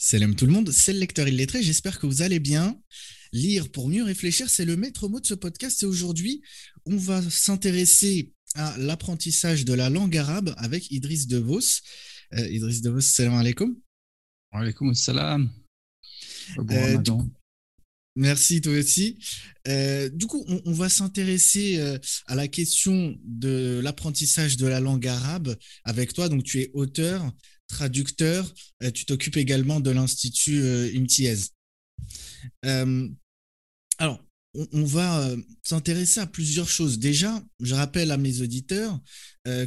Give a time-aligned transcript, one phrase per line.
[0.00, 2.80] Salam tout le monde, c'est le lecteur illettré, j'espère que vous allez bien.
[3.32, 6.40] Lire pour mieux réfléchir, c'est le maître mot de ce podcast et aujourd'hui,
[6.86, 11.82] on va s'intéresser à l'apprentissage de la langue arabe avec Idriss Devos.
[12.32, 13.76] Euh, Idriss Devos, salam alaikum.
[14.52, 15.50] Alaikum salam.
[16.58, 16.98] Euh,
[18.14, 19.18] merci toi aussi.
[19.66, 25.56] Euh, du coup, on, va s'intéresser à la question de l'apprentissage de la langue arabe
[25.82, 26.28] avec toi.
[26.28, 27.30] Donc, tu es auteur,
[27.68, 28.52] traducteur.
[28.82, 31.50] Euh, tu t'occupes également de l'Institut euh, Imtiaz.
[32.64, 33.08] Euh,
[33.98, 34.20] alors,
[34.72, 35.30] on, va
[35.62, 36.98] s'intéresser à plusieurs choses.
[36.98, 38.98] Déjà, je rappelle à mes auditeurs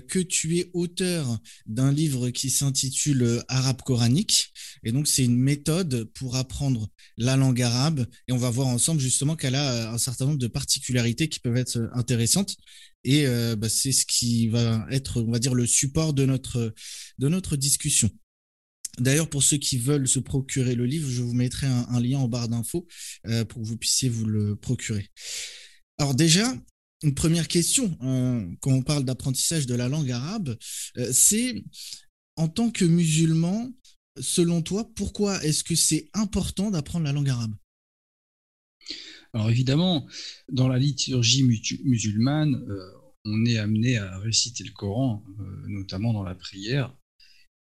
[0.07, 4.53] que tu es auteur d'un livre qui s'intitule Arabe coranique.
[4.83, 8.05] Et donc, c'est une méthode pour apprendre la langue arabe.
[8.27, 11.57] Et on va voir ensemble justement qu'elle a un certain nombre de particularités qui peuvent
[11.57, 12.55] être intéressantes.
[13.03, 16.73] Et euh, bah, c'est ce qui va être, on va dire, le support de notre,
[17.17, 18.09] de notre discussion.
[19.01, 22.27] D'ailleurs, pour ceux qui veulent se procurer le livre, je vous mettrai un, lien en
[22.27, 22.87] barre d'infos
[23.27, 25.09] euh, pour que vous puissiez vous le procurer.
[25.97, 26.53] Alors déjà,
[27.03, 30.55] une première question euh, quand on parle d'apprentissage de la langue arabe,
[31.11, 31.63] c'est
[32.35, 33.71] en tant que musulman,
[34.19, 37.53] selon toi, pourquoi est-ce que c'est important d'apprendre la langue arabe?
[39.33, 40.07] Alors évidemment,
[40.51, 41.43] dans la liturgie
[41.83, 42.91] musulmane, euh,
[43.25, 46.95] on est amené à réciter le Coran, euh, notamment dans la prière.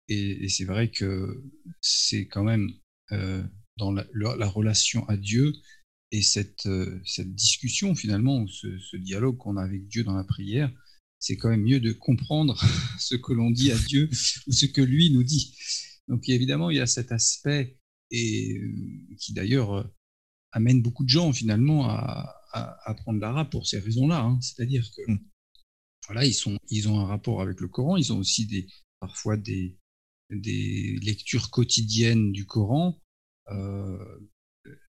[0.09, 1.45] Et, c'est vrai que
[1.81, 2.71] c'est quand même
[3.13, 3.43] euh,
[3.77, 5.53] dans la, relation à Dieu
[6.11, 6.69] et cette,
[7.05, 10.73] cette discussion finalement, ou ce, dialogue qu'on a avec Dieu dans la prière,
[11.19, 12.59] c'est quand même mieux de comprendre
[12.99, 14.09] ce que l'on dit à Dieu
[14.47, 15.57] ou ce que lui nous dit.
[16.09, 17.79] Donc évidemment, il y a cet aspect
[18.11, 18.59] et
[19.19, 19.91] qui d'ailleurs
[20.53, 22.35] amène beaucoup de gens finalement à,
[22.87, 24.21] apprendre l'arabe pour ces raisons-là.
[24.21, 24.41] Hein.
[24.41, 25.19] C'est-à-dire que mm.
[26.07, 28.67] voilà, ils, sont, ils ont un rapport avec le Coran, ils ont aussi des,
[29.01, 29.78] parfois des,
[30.31, 33.01] des lectures quotidiennes du Coran.
[33.51, 33.99] Euh,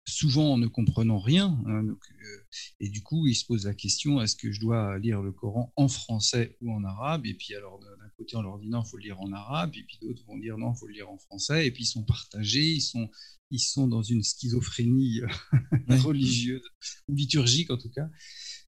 [0.06, 1.61] souvent en ne comprenant rien.
[1.67, 2.47] Hein, euh,
[2.81, 5.72] et du coup, il se pose la question est-ce que je dois lire le Coran
[5.77, 7.27] en français ou en arabe?
[7.27, 9.72] Et puis, alors, d'un côté, on leur dit non, il faut le lire en arabe.
[9.75, 11.66] Et puis, d'autres vont dire non, il faut le lire en français.
[11.66, 13.11] Et puis, ils sont partagés, ils sont,
[13.50, 16.62] ils sont dans une schizophrénie euh, religieuse
[17.09, 18.09] ou liturgique en tout cas.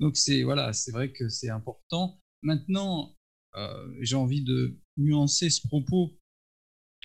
[0.00, 2.20] Donc, c'est voilà, c'est vrai que c'est important.
[2.42, 3.16] Maintenant,
[3.56, 6.18] euh, j'ai envie de nuancer ce propos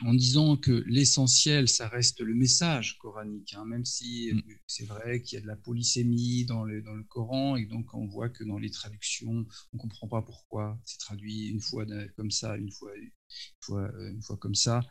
[0.01, 4.41] en disant que l'essentiel, ça reste le message coranique, hein, même si mm.
[4.65, 7.93] c'est vrai qu'il y a de la polysémie dans le, dans le Coran, et donc
[7.93, 11.85] on voit que dans les traductions, on ne comprend pas pourquoi c'est traduit une fois
[12.15, 13.11] comme ça, une fois, une
[13.61, 14.81] fois, une fois comme ça.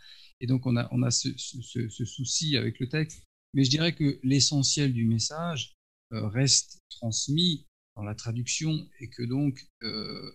[0.40, 3.22] Et donc on a, on a ce, ce, souci avec le texte.
[3.54, 5.74] Mais je dirais que l'essentiel du message
[6.12, 10.32] euh, reste transmis dans la traduction, et que donc, euh,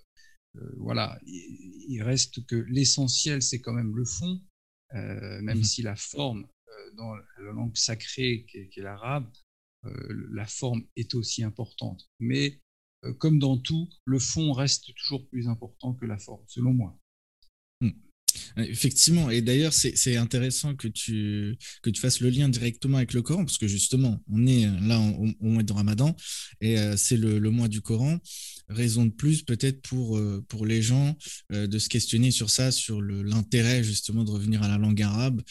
[0.57, 4.46] euh, voilà, il, il reste que l'essentiel, c'est quand même le fond, euh,
[4.93, 9.29] même mmh si la forme euh, dans la langue sacrée qui est, l'arabe,
[9.85, 12.09] euh, la forme est aussi importante.
[12.19, 12.61] Mais
[13.19, 16.99] comme dans tout, le fond reste toujours plus important que la forme, selon moi.
[18.57, 23.21] Effectivement, et d'ailleurs, c'est intéressant que tu, que tu fasses le lien directement avec le
[23.21, 26.15] Coran, parce que justement, on est là au, mois de Ramadan,
[26.61, 28.19] et euh, c'est le, mois du Coran.
[28.69, 31.15] Raison de plus, peut-être pour, euh, pour les gens,
[31.53, 35.41] euh, de se questionner sur ça, sur l'intérêt justement de revenir à la langue arabe,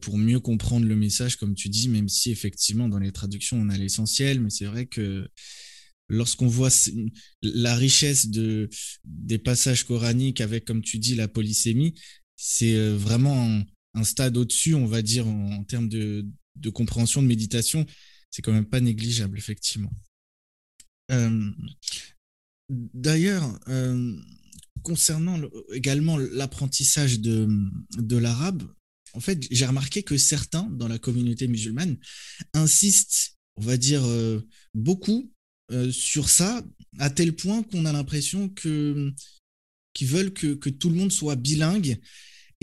[0.00, 3.68] pour mieux comprendre le message, comme tu dis, même si effectivement, dans les traductions, on
[3.70, 5.26] a l'essentiel, mais c'est vrai que
[6.08, 6.68] lorsqu'on voit
[7.42, 8.68] la richesse de,
[9.04, 11.94] des passages coraniques avec, comme tu dis, la polysémie,
[12.44, 13.62] c'est euh, vraiment
[13.94, 16.26] un, stade au-dessus, on va dire, en, termes de,
[16.74, 17.86] compréhension, de méditation.
[18.32, 19.92] C'est quand même pas négligeable, effectivement.
[21.12, 21.52] Euh,
[22.68, 24.16] d'ailleurs, euh,
[24.82, 25.40] concernant
[25.72, 28.64] également l'apprentissage de, l'arabe,
[29.12, 31.96] en fait, j'ai remarqué que certains dans la communauté musulmane
[32.54, 34.02] insistent, on va dire,
[34.74, 35.30] beaucoup
[35.92, 36.64] sur ça,
[36.98, 39.14] à tel point qu'on a l'impression qu'ils
[40.00, 42.00] veulent que, que, tout le monde soit bilingue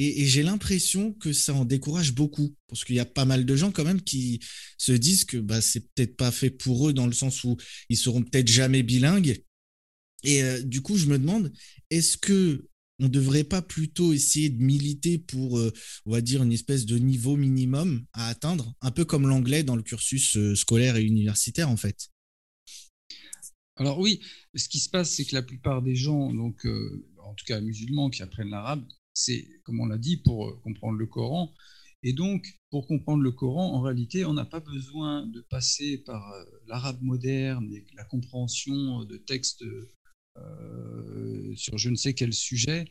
[0.01, 3.55] et, j'ai l'impression que ça en décourage beaucoup, parce qu'il y a pas mal de
[3.57, 4.39] gens quand même qui
[4.77, 7.57] se disent que bah, c'est peut-être pas fait pour eux dans le sens où
[7.89, 9.43] ils seront peut-être jamais bilingues.
[10.23, 11.51] Et euh, du coup, je me demande,
[11.89, 12.65] est-ce que
[13.01, 15.73] on devrait pas plutôt essayer de militer pour, euh,
[16.05, 19.75] on va dire, une espèce de niveau minimum à atteindre, un peu comme l'anglais dans
[19.75, 22.09] le cursus euh, scolaire et universitaire en fait?
[23.75, 24.21] Alors oui,
[24.55, 26.67] ce qui se passe, c'est que la plupart des gens, donc
[27.23, 28.83] en tout cas musulmans qui apprennent l'arabe,
[29.13, 31.53] c'est, comme on l'a dit, pour euh, comprendre le Coran.
[32.03, 36.31] Et donc, pour comprendre le Coran, en réalité, on n'a pas besoin de passer par
[36.31, 39.63] euh, l'arabe moderne et la compréhension de textes
[40.37, 42.85] euh, sur je ne sais quel sujet.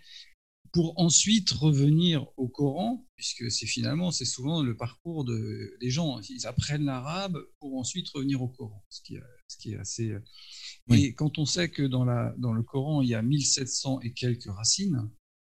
[0.72, 6.20] pour ensuite revenir au Coran, puisque c'est finalement, c'est souvent le parcours de, des gens.
[6.28, 9.16] Ils apprennent l'arabe pour ensuite revenir au Coran, ce qui,
[9.48, 10.14] ce qui est assez.
[10.90, 14.12] Et quand on sait que dans, la, dans le Coran, il y a 1700 et
[14.12, 15.08] quelques racines,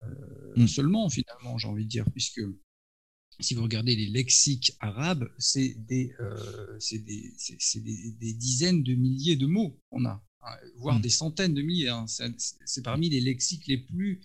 [0.03, 0.69] euh, mm.
[0.69, 2.43] seulement finalement, j'ai envie de dire, puisque
[3.41, 7.33] si vous regardez les lexiques arabes, c'est des, euh, des,
[7.75, 11.03] des, des, dizaines de milliers de mots qu'on a, hein, voire mm.
[11.03, 11.89] des centaines de milliers.
[11.89, 12.07] Hein.
[12.07, 14.21] C'est parmi les lexiques les plus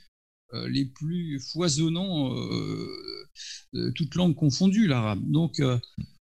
[0.53, 5.19] euh, les plus foisonnants, euh, toutes langues confondues, l'arabe.
[5.29, 5.79] Donc, euh,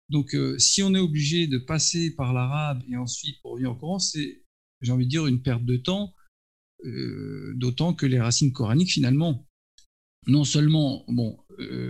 [0.09, 3.99] donc si on est obligé de passer par l'arabe et ensuite pour revenir au Coran,
[3.99, 4.43] c'est,
[4.81, 6.13] j'ai envie de dire, une perte de temps,
[7.55, 9.47] d'autant que les racines coraniques, finalement,
[10.27, 11.37] non seulement bon,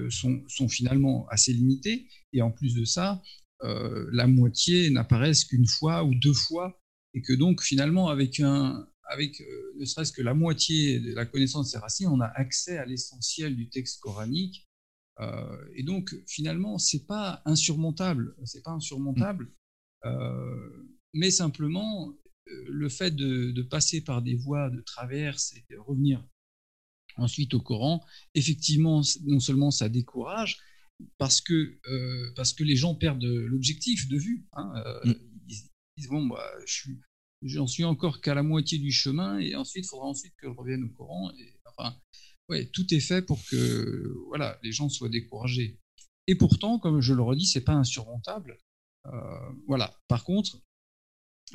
[0.10, 3.22] sont, sont, finalement assez limitées, et en plus de ça,
[3.62, 6.80] la moitié n'apparaissent qu'une fois ou deux fois,
[7.14, 11.26] et que donc finalement, avec un, avec euh, ne serait-ce que la moitié de la
[11.26, 14.68] connaissance de ces racines, on a accès à l'essentiel du texte coranique.
[15.20, 18.36] Euh, et donc, finalement, c'est pas insurmontable.
[18.46, 19.52] C'est pas insurmontable.
[20.06, 22.14] Euh, mais simplement,
[22.46, 26.26] le fait de, passer par des voies de traverse et de revenir
[27.18, 28.04] ensuite au Coran,
[28.34, 30.60] effectivement, non seulement ça décourage,
[31.18, 31.80] parce que,
[32.36, 34.48] parce que les gens perdent l'objectif de vue.
[34.54, 34.74] Hein,
[35.06, 35.14] mm.
[35.48, 35.62] ils,
[35.98, 37.00] disent, bon, bah, je suis
[37.46, 40.54] j'en suis encore qu'à la moitié du chemin et ensuite il faudra ensuite que je
[40.54, 41.32] revienne au Coran.
[41.38, 41.96] Et, enfin,
[42.50, 45.80] ouais, tout est fait pour que voilà, les gens soient découragés.
[46.28, 48.58] Et pourtant, comme je le redis, c'est pas insurmontable.
[49.08, 49.94] Euh, voilà.
[50.08, 50.62] Par contre,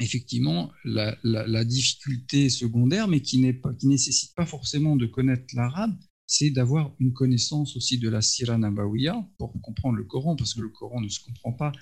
[0.01, 5.97] effectivement, la, difficulté secondaire, mais qui, pas, qui nécessite pas forcément de connaître l'arabe,
[6.27, 10.61] c'est d'avoir une connaissance aussi de la Sira Nabawiya pour comprendre le Coran, parce que
[10.61, 11.73] le Coran ne se comprend pas.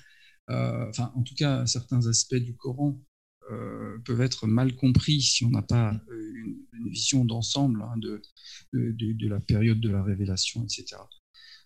[0.49, 2.97] Euh, enfin, en tout cas, certains aspects du Coran
[3.51, 8.21] euh, peuvent être mal compris si on n'a pas euh, une, vision d'ensemble hein, de,
[8.71, 10.95] de, la période de la révélation, etc.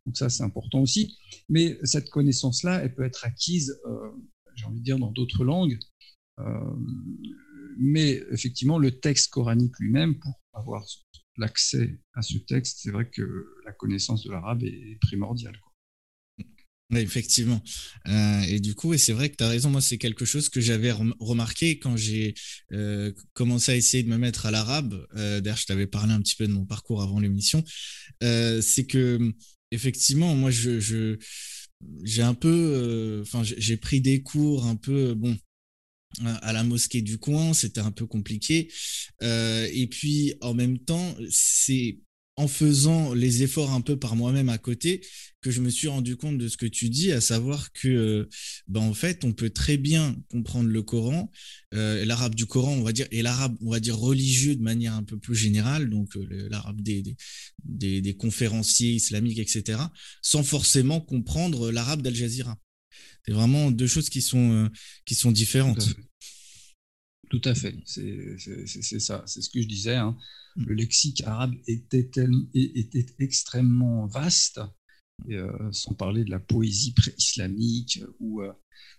[0.07, 1.15] Donc ça, c'est important aussi.
[1.47, 3.79] Mais cette connaissance-là, elle peut être acquise,
[4.55, 5.77] j'ai envie de dire, dans d'autres langues.
[7.77, 10.85] Mais effectivement, le texte coranique lui-même, pour avoir
[11.37, 15.57] l'accès à ce texte, c'est vrai que la connaissance de l'arabe est primordiale.
[16.93, 17.63] Effectivement.
[18.07, 20.49] Euh, et du coup, et c'est vrai que tu as raison, moi c'est quelque chose
[20.49, 22.33] que j'avais remarqué quand j'ai
[22.73, 25.07] euh, commencé à essayer de me mettre à l'arabe.
[25.15, 27.63] Euh, D'ailleurs, je t'avais parlé un petit peu de mon parcours avant l'émission.
[28.23, 29.33] Euh, c'est que,
[29.71, 31.17] effectivement, moi, je,
[32.03, 35.37] j'ai un peu, enfin, j'ai pris des cours un peu, bon,
[36.41, 38.71] à la mosquée du coin, c'était un peu compliqué.
[39.21, 41.99] et puis, en même temps, c'est
[42.37, 45.01] en faisant les efforts un peu par moi-même à côté
[45.41, 48.29] que je me suis rendu compte de ce que tu dis, à savoir que euh,
[48.67, 51.31] ben en fait on peut très bien comprendre le Coran,
[51.73, 54.93] euh, l'arabe du Coran on va dire et l'arabe on va dire religieux de manière
[54.93, 57.03] un peu plus générale, donc euh, l'arabe des,
[57.63, 59.79] des, des, conférenciers islamiques etc,
[60.21, 62.57] sans forcément comprendre l'arabe d'Al Jazeera.
[63.25, 64.69] C'est vraiment deux choses qui sont
[65.05, 65.95] qui sont différentes.
[67.31, 69.95] Tout à fait, c'est ça, c'est ce que je disais.
[69.95, 70.17] Hein.
[70.57, 70.65] Mm.
[70.65, 72.09] Le lexique arabe était,
[72.53, 74.59] était extrêmement vaste,
[75.29, 78.51] euh, sans parler de la poésie pré-islamique, où euh,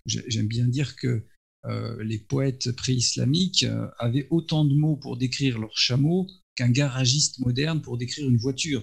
[0.06, 1.26] j'aime bien dire que
[1.66, 3.66] euh, les poètes pré-islamiques
[3.98, 8.82] avaient autant de mots pour décrire leur chameau qu'un garagiste moderne pour décrire une voiture.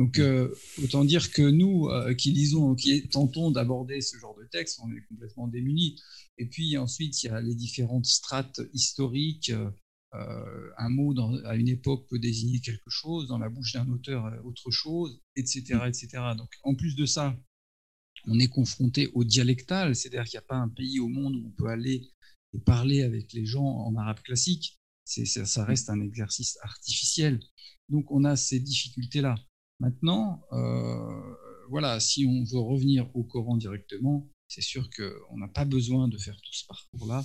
[0.00, 0.48] Donc, mm.
[0.82, 5.02] autant dire que nous, qui lisons, qui tentons d'aborder ce genre de texte, on est
[5.08, 6.00] complètement démunis.
[6.38, 9.52] Et puis ensuite, il y a les différentes strates historiques.
[10.14, 11.14] Euh, un mot
[11.44, 15.22] à une époque peut désigner quelque chose, dans la bouche d'un auteur euh, autre chose,
[15.36, 16.08] etc., etc.
[16.36, 17.38] Donc, en plus de ça,
[18.26, 21.46] on est confronté au dialectal, c'est-à-dire qu'il n'y a pas un pays au monde où
[21.46, 22.10] on peut aller
[22.52, 24.80] et parler avec les gens en arabe classique.
[25.04, 27.40] Ça, reste un exercice artificiel.
[27.88, 29.36] Donc, on a ces difficultés-là.
[29.80, 31.34] Maintenant, euh,
[31.70, 36.18] voilà, si on veut revenir au Coran directement, c'est sûr qu'on n'a pas besoin de
[36.18, 37.24] faire tout ce parcours-là.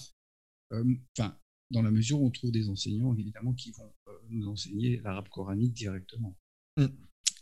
[0.72, 0.84] Euh,
[1.18, 1.38] enfin,
[1.72, 5.28] dans la mesure où on trouve des enseignants, évidemment, qui vont euh, nous enseigner l'arabe
[5.30, 6.38] coranique directement.
[6.78, 6.86] Mmh.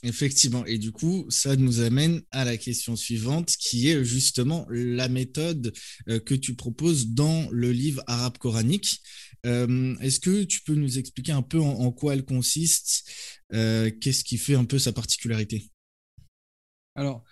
[0.05, 0.65] Effectivement.
[0.65, 5.73] Et du coup, ça nous amène à la question suivante, qui est justement la méthode
[6.07, 8.99] que tu proposes dans le livre arabe coranique.
[9.43, 13.09] Est-ce que tu peux nous expliquer un peu en quoi elle consiste
[13.49, 15.69] Qu'est-ce qui fait un peu sa particularité?
[16.95, 17.23] Alors,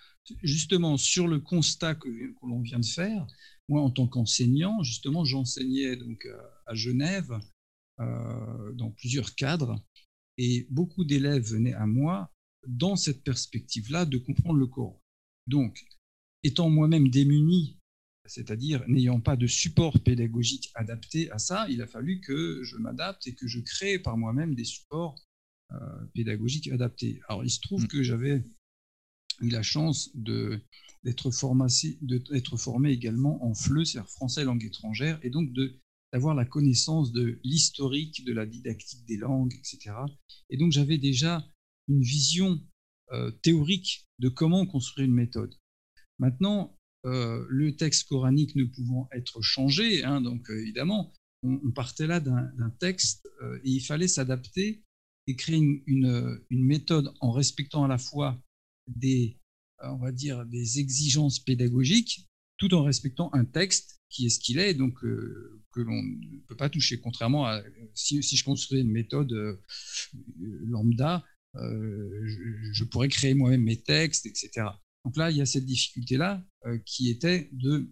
[0.42, 2.08] justement sur le constat que,
[2.42, 3.26] l'on vient de faire,
[3.68, 7.32] moi en tant qu'enseignant, justement, j'enseignais donc euh, à Genève
[8.00, 9.82] euh, dans plusieurs cadres
[10.38, 12.32] et beaucoup d'élèves venaient à moi
[12.66, 15.00] dans cette perspective-là de comprendre le Coran.
[15.46, 15.84] Donc,
[16.42, 17.78] étant moi-même démuni,
[18.32, 23.26] c'est-à-dire n'ayant pas de support pédagogique adapté à ça, il a fallu que je m'adapte
[23.26, 25.16] et que je crée par moi-même des supports
[26.14, 27.20] pédagogique adapté.
[27.28, 27.88] Alors, il se trouve mm.
[27.88, 28.44] que j'avais
[29.40, 31.30] eu la chance d'être
[32.56, 35.50] formé également en FLE, c'est-à-dire français langue étrangère, et donc
[36.12, 39.94] d'avoir la connaissance de l'historique de la didactique des langues, etc.
[40.50, 41.46] Et donc j'avais déjà
[41.88, 42.60] une vision
[43.12, 45.54] euh, théorique de comment construire une méthode.
[46.18, 52.06] Maintenant, euh, le texte coranique ne pouvant être changé, hein, donc euh, évidemment, on, partait
[52.06, 53.28] là d'un texte
[53.64, 54.84] et il fallait s'adapter
[55.26, 58.40] et créer une, méthode en respectant à la fois
[58.86, 59.40] des,
[59.82, 62.28] on va dire, des exigences pédagogiques,
[62.58, 66.56] tout en respectant un texte qui est ce qu'il est, donc que l'on ne peut
[66.56, 67.00] pas toucher.
[67.00, 67.60] Contrairement à
[67.92, 69.58] si, je construisais une méthode
[70.38, 71.24] lambda,
[71.56, 72.20] euh,
[72.72, 74.68] je, pourrais créer moi-même mes textes, etc.
[75.04, 77.90] Donc là, il y a cette difficulté-là euh, qui était de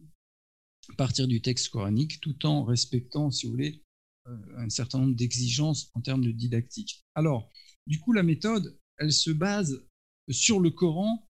[0.97, 3.83] partir du texte coranique tout en respectant, si vous voulez,
[4.27, 7.03] euh, un certain nombre d'exigences en termes de didactique.
[7.15, 7.51] Alors,
[7.87, 9.85] du coup, la méthode, elle se base
[10.31, 11.27] sur le Coran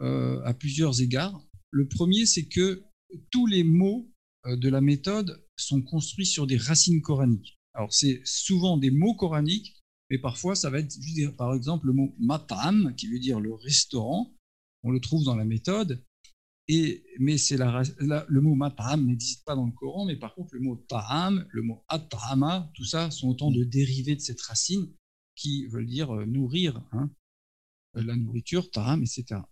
[0.00, 1.40] à plusieurs égards.
[1.70, 2.82] Le premier, c'est que
[3.30, 4.10] tous les mots
[4.44, 7.56] de la méthode sont construits sur des racines coraniques.
[7.74, 10.94] Alors, c'est souvent des mots coraniques mais parfois ça va être
[11.36, 14.33] par exemple, le mot matam, qui veut dire le restaurant.
[14.84, 16.04] On le trouve dans la méthode,
[16.68, 20.54] et, mais c'est la, le mot matam n'existe pas dans le Coran, mais par contre
[20.54, 24.90] le mot ta'am, le mot atama, tout ça sont autant de dérivés de cette racine
[25.36, 27.10] qui veulent dire euh, nourrir, hein,
[27.96, 29.42] euh, la nourriture, ta'am, etc.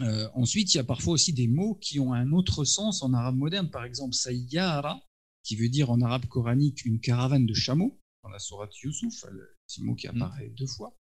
[0.00, 3.14] Euh, ensuite, il y a parfois aussi des mots qui ont un autre sens en
[3.14, 5.02] arabe moderne, par exemple sayyara,
[5.42, 9.24] qui veut dire en arabe coranique une caravane de chameaux dans la sourate Youssouf,
[9.66, 10.10] ce mot qui mm.
[10.10, 10.94] apparaît deux fois.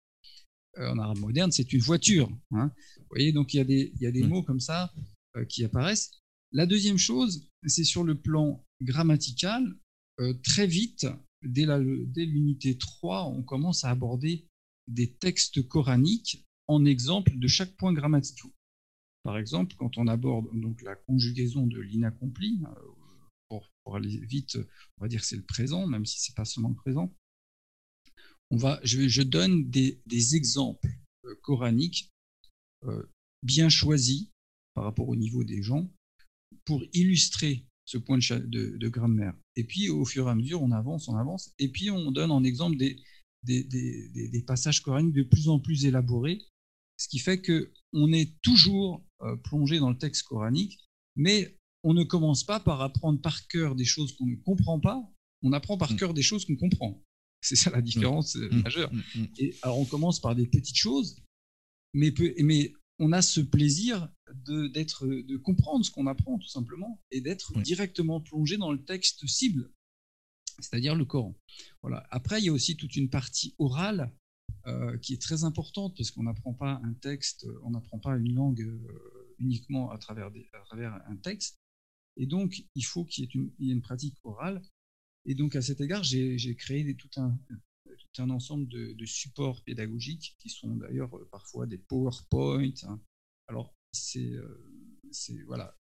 [0.79, 2.31] Euh, en arabe moderne, c'est une voiture.
[2.53, 2.71] Hein.
[2.99, 4.29] Vous voyez, donc il y a des, il y a des mm.
[4.29, 4.93] mots comme ça
[5.37, 6.11] euh, qui apparaissent.
[6.53, 9.75] La deuxième chose, c'est sur le plan grammatical.
[10.21, 11.07] Euh, très vite,
[11.43, 11.67] dès
[12.25, 14.47] l'unité 3, on commence à aborder
[14.89, 18.51] des textes coraniques en exemple de chaque point grammatical.
[19.23, 22.61] Par exemple, quand on aborde donc la conjugaison de l'inaccompli,
[23.49, 24.59] pour, aller vite,
[24.99, 27.13] on va dire que c'est le présent, même si c'est pas seulement le présent.
[28.51, 30.01] On va, je, je donne des,
[30.35, 30.89] exemples
[31.25, 32.11] euh, coraniques
[32.85, 33.03] euh,
[33.43, 34.29] bien choisis
[34.75, 35.91] par rapport au niveau des gens
[36.65, 39.35] pour illustrer ce point de, de, grammaire.
[39.57, 42.31] Et puis, au fur et à mesure, on avance, on avance, et puis on donne
[42.31, 42.97] en exemple des,
[43.43, 46.43] des, des passages coraniques de plus en plus élaborés,
[46.99, 50.79] ce qui fait qu'on est toujours euh, plongé dans le texte coranique,
[51.17, 55.03] mais on ne commence pas par apprendre par cœur des choses qu'on ne comprend pas,
[55.43, 55.97] on apprend par mm.
[55.97, 57.03] cœur des choses qu'on comprend.
[57.41, 58.93] C'est ça la différence euh, majeure.
[58.93, 59.25] Mm.
[59.39, 61.23] Et alors on commence par des petites choses,
[61.95, 64.09] mais, mais on a ce plaisir
[64.47, 69.27] de, de comprendre ce qu'on apprend tout simplement et d'être directement plongé dans le texte
[69.27, 69.71] cible,
[70.59, 71.35] c'est-à-dire le Coran.
[71.83, 72.07] Voilà.
[72.11, 74.13] Après, il y a aussi toute une partie orale
[74.67, 78.35] euh, qui est très importante parce qu'on n'apprend pas un texte, on n'apprend pas une
[78.35, 81.59] langue euh, uniquement à travers, à travers un texte,
[82.19, 84.61] et donc, il faut qu'il y, ait une pratique orale.
[85.29, 90.75] Et donc, à cet égard, j'ai créé tout, un, ensemble de, supports pédagogiques qui sont
[90.77, 92.73] d'ailleurs euh, parfois des PowerPoint.
[92.85, 92.99] Hein.
[93.47, 94.75] Alors, c'est euh,
[95.47, 95.77] voilà,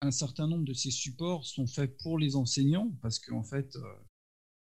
[0.00, 3.94] un certain nombre de ces supports sont faits pour les enseignants parce qu'en fait, euh,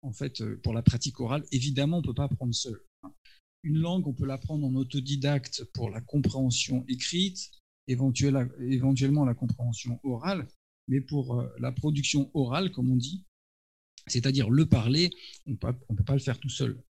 [0.01, 2.81] en fait, pour la pratique orale, évidemment, on ne peut pas apprendre seul.
[3.03, 3.13] Hein.
[3.61, 7.51] Une langue, on peut l'apprendre en autodidacte pour la compréhension écrite,
[7.87, 10.47] éventuellement la compréhension orale,
[10.89, 13.23] mais pour euh, la production orale, comme on dit,
[14.07, 15.11] c'est-à-dire le parler,
[15.45, 16.83] on ne peut pas le faire tout seul,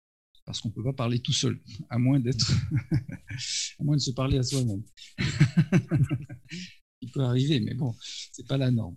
[0.46, 2.50] parce qu'on ne peut pas parler tout seul, à moins d'être,
[3.80, 4.82] à moins de se parler à soi-même.
[7.00, 7.94] Il peut arriver, mais bon,
[8.32, 8.96] c'est pas la norme.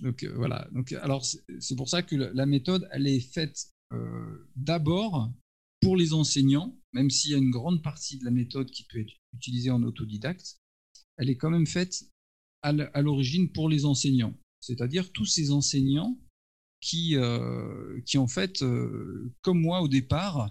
[0.00, 0.68] Donc euh, voilà.
[0.72, 5.32] Donc alors c'est pour ça que la méthode, elle est faite euh, d'abord
[5.80, 9.00] pour les enseignants, même s'il y a une grande partie de la méthode qui peut
[9.00, 10.58] être utilisée en autodidacte,
[11.18, 12.04] elle est quand même faite
[12.64, 14.34] à l'origine pour les enseignants.
[14.60, 16.18] C'est-à-dire tous ces enseignants
[16.80, 20.50] qui, euh, qui en fait, euh, comme moi au départ,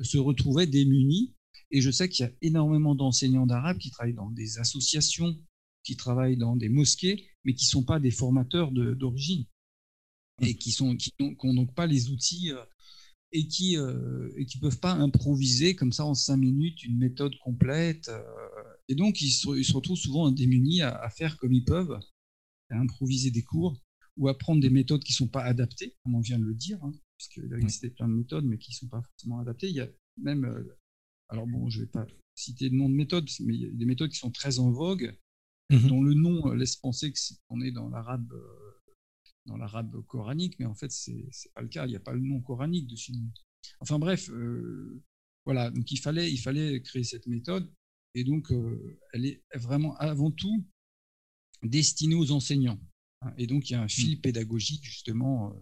[0.00, 1.34] se retrouvaient démunis.
[1.70, 5.36] Et je sais qu'il y a énormément d'enseignants d'arabe qui travaillent dans des associations,
[5.84, 9.44] qui travaillent dans des mosquées, mais qui ne sont pas des formateurs d'origine
[10.40, 12.64] et qui n'ont qui donc pas les outils euh,
[13.32, 18.10] et qui ne euh, peuvent pas improviser comme ça en cinq minutes une méthode complète.
[18.88, 21.64] Euh, et donc, ils se, ils se, retrouvent souvent démunis à, à, faire comme ils
[21.64, 21.98] peuvent,
[22.70, 23.80] à improviser des cours
[24.16, 26.54] ou à prendre des méthodes qui ne sont pas adaptées, comme on vient de le
[26.54, 29.68] dire, hein, puisqu'il existait plein de méthodes, mais qui ne sont pas forcément adaptées.
[29.68, 30.76] Il y a même, euh,
[31.28, 33.70] alors bon, je ne vais pas citer le nom de méthode, mais il y a
[33.70, 35.16] des méthodes qui sont très en vogue,
[35.70, 37.12] mmh dont le nom laisse penser
[37.46, 38.32] qu'on est dans l'arabe
[39.44, 41.86] dans l'arabe coranique, mais en fait, c'est n'est pas le cas.
[41.86, 43.12] Il n'y a pas le nom coranique dessus.
[43.80, 44.30] Enfin bref,
[45.44, 47.70] voilà, donc il fallait, il fallait créer cette méthode.
[48.14, 48.52] Et donc,
[49.12, 50.64] elle est vraiment avant tout
[51.62, 52.80] destinée aux enseignants.
[53.22, 53.32] Hein.
[53.36, 54.20] Et donc, il y a un fil mmh.
[54.20, 55.54] pédagogique, justement,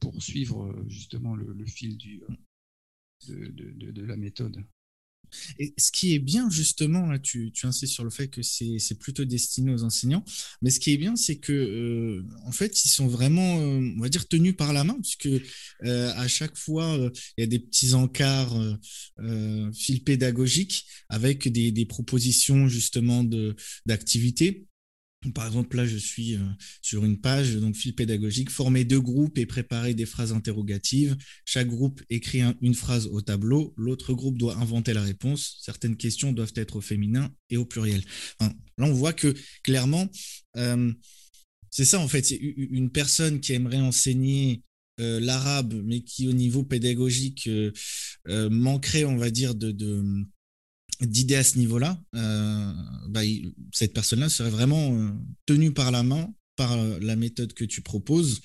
[0.00, 2.22] pour suivre justement le, fil du,
[3.28, 4.64] de, la méthode.
[5.58, 9.24] Et ce qui est bien, justement, là, tu, insistes sur le fait que c'est plutôt
[9.24, 10.24] destiné aux enseignants,
[10.60, 14.00] mais ce qui est bien, c'est que, euh, en fait, ils sont vraiment, euh, on
[14.00, 15.28] va dire, tenus par la main, puisque
[15.84, 16.98] euh, à chaque fois,
[17.36, 18.56] il y a des petits encarts
[19.74, 23.24] fil pédagogiques avec des, des propositions, justement,
[23.86, 24.66] d'activités
[25.30, 26.40] par exemple, là, je suis euh,
[26.80, 31.16] sur une page, donc fil pédagogique, former deux groupes et préparer des phrases interrogatives.
[31.44, 35.58] Chaque groupe écrit une phrase au tableau, l'autre groupe doit inventer la réponse.
[35.62, 38.02] Certaines questions doivent être au féminin et au pluriel.
[38.40, 40.08] là, on voit que clairement,
[40.56, 40.92] euh,
[41.70, 44.62] c'est ça en fait, c'est une personne qui aimerait enseigner
[45.00, 47.48] euh, l'arabe, mais qui au niveau pédagogique
[48.26, 49.72] manquerait, on va dire, de
[51.06, 52.72] d'idées à ce niveau-là, euh,
[53.08, 53.20] bah,
[53.72, 55.10] cette personne-là serait vraiment euh,
[55.46, 58.40] tenue par la main par euh, la méthode que tu proposes,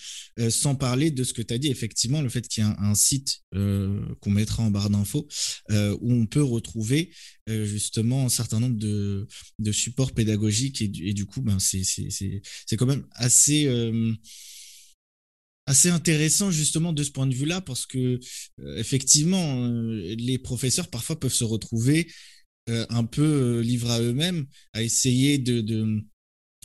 [0.49, 2.95] sans parler de ce que tu as dit, effectivement, le fait qu'il y a un,
[2.95, 5.27] site qu'on mettra en barre d'infos,
[5.69, 7.11] où on peut retrouver
[7.47, 9.27] justement un certain nombre de,
[9.71, 13.67] supports pédagogiques, et, du coup, ben, c'est quand même assez
[15.65, 18.19] assez intéressant justement de ce point de vue-là parce que
[18.77, 22.07] effectivement les professeurs parfois peuvent se retrouver
[22.69, 26.03] euh, un peu euh, livrés à eux-mêmes, à essayer de,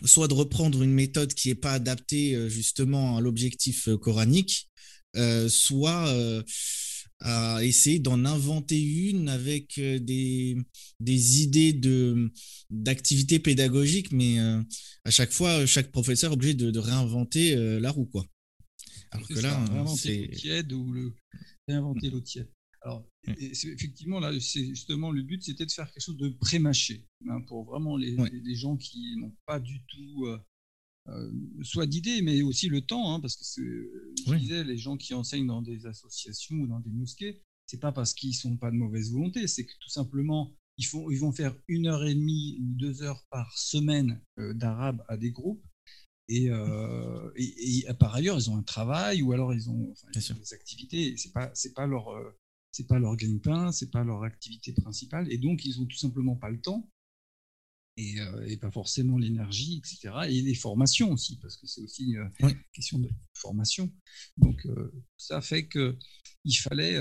[0.04, 4.68] soit de reprendre une méthode qui n'est pas adaptée euh, justement à l'objectif coranique,
[5.48, 6.42] soit
[7.20, 10.56] à essayer d'en inventer une avec des,
[10.98, 12.32] des idées de,
[12.70, 14.38] d'activités pédagogiques, mais
[15.04, 18.06] à chaque fois, chaque professeur est obligé de, réinventer la roue.
[18.06, 18.24] Quoi.
[19.10, 19.62] Alors que là,
[19.98, 20.16] c'est...
[20.16, 21.12] l'eau tiède ou le...
[21.68, 22.48] réinventer l'eau tiède.
[22.84, 23.32] Alors, mmh.
[23.38, 27.64] effectivement, là, c'est justement le but, c'était de faire quelque chose de pré-mâché hein, pour
[27.64, 30.38] vraiment les, gens qui n'ont pas du tout euh,
[31.08, 33.44] euh, soit d'idées, mais aussi le temps, hein, parce que
[34.26, 37.92] je disais, les gens qui enseignent dans des associations ou dans des mosquées, c'est pas
[37.92, 41.32] parce qu'ils sont pas de mauvaise volonté, c'est que tout simplement ils, font, ils vont
[41.32, 45.64] faire une heure et demie ou deux heures par semaine euh, d'arabe à des groupes.
[46.28, 46.46] Et,
[47.36, 51.16] et, par ailleurs, ils ont un travail ou alors ils ont, des activités.
[51.16, 52.08] C'est pas, c'est pas leur,
[52.72, 56.36] c'est pas leur gagne-pain, c'est pas leur activité principale, et donc ils ont tout simplement
[56.36, 56.88] pas le temps
[57.96, 60.14] et, euh, pas forcément l'énergie, etc.
[60.28, 63.92] Et les formations aussi, parce que c'est aussi une euh, question de formation.
[64.36, 65.96] Donc euh, ça fait que
[66.44, 66.98] il fallait,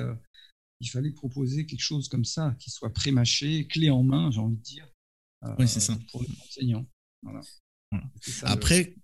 [0.82, 4.58] il fallait proposer quelque chose comme ça, qui soit pré-mâché, clé en main, j'ai envie
[4.58, 4.88] de dire,
[6.12, 6.86] pour les enseignants.
[8.44, 8.96] Après,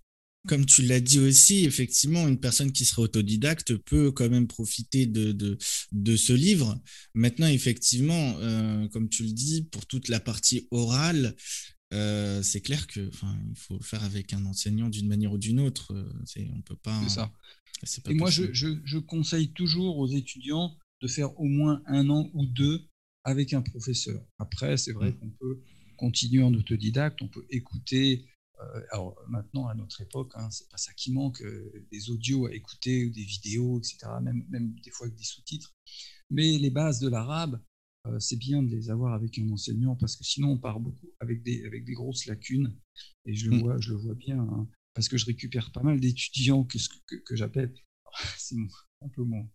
[0.46, 5.06] comme tu l'as dit aussi, effectivement, une personne qui serait autodidacte peut quand même profiter
[5.06, 5.32] de,
[5.92, 6.80] de, ce livre.
[7.14, 11.34] Maintenant, effectivement, euh, comme tu le dis, pour toute la partie orale,
[11.92, 15.60] euh, c'est clair que, il faut le faire avec un enseignant d'une manière ou d'une
[15.60, 15.94] autre.
[16.24, 17.00] C'est, on peut pas.
[17.04, 17.32] C'est ça.
[18.08, 22.46] Et moi, je, je, conseille toujours aux étudiants de faire au moins un an ou
[22.46, 22.88] deux
[23.24, 24.20] avec un professeur.
[24.38, 25.18] Après, c'est vrai mmh.
[25.18, 25.62] qu'on peut
[25.96, 28.37] continuer en autodidacte, on peut écouter euh,
[28.90, 32.54] alors maintenant, à notre époque, hein, c'est pas ça qui manque, euh, des audios à
[32.54, 35.74] écouter ou des vidéos, etc., même, même des fois avec des sous-titres.
[36.30, 37.60] Mais les bases de l'arabe,
[38.06, 41.10] euh, c'est bien de les avoir avec un enseignant parce que sinon on part beaucoup
[41.20, 42.76] avec des, avec des grosses lacunes.
[43.26, 43.60] Et je le, mm.
[43.60, 47.16] vois, je le vois bien, hein, parce que je récupère pas mal d'étudiants que, que,
[47.16, 47.72] que j'appelle,
[48.38, 48.56] c'est
[49.02, 49.48] un peu mon,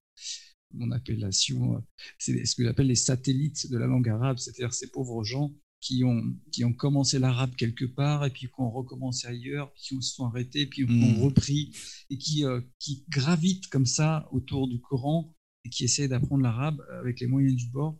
[0.73, 1.83] mon appellation,
[2.17, 6.05] c'est ce que j'appelle les satellites de la langue arabe, c'est-à-dire ces pauvres gens qui
[6.05, 10.01] ont, qui ont commencé l'arabe quelque part et puis qui ont recommencé ailleurs, puis qui
[10.01, 11.21] se sont arrêtés, puis qui ont hmm.
[11.21, 11.75] repris
[12.09, 16.81] et qui, euh, qui gravitent comme ça autour du Coran et qui essaient d'apprendre l'arabe
[17.01, 17.99] avec les moyens du bord.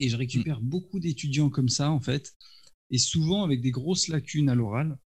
[0.00, 0.68] Et je récupère hmm.
[0.68, 2.36] beaucoup d'étudiants comme ça, en fait,
[2.90, 4.98] et souvent avec des grosses lacunes à l'oral,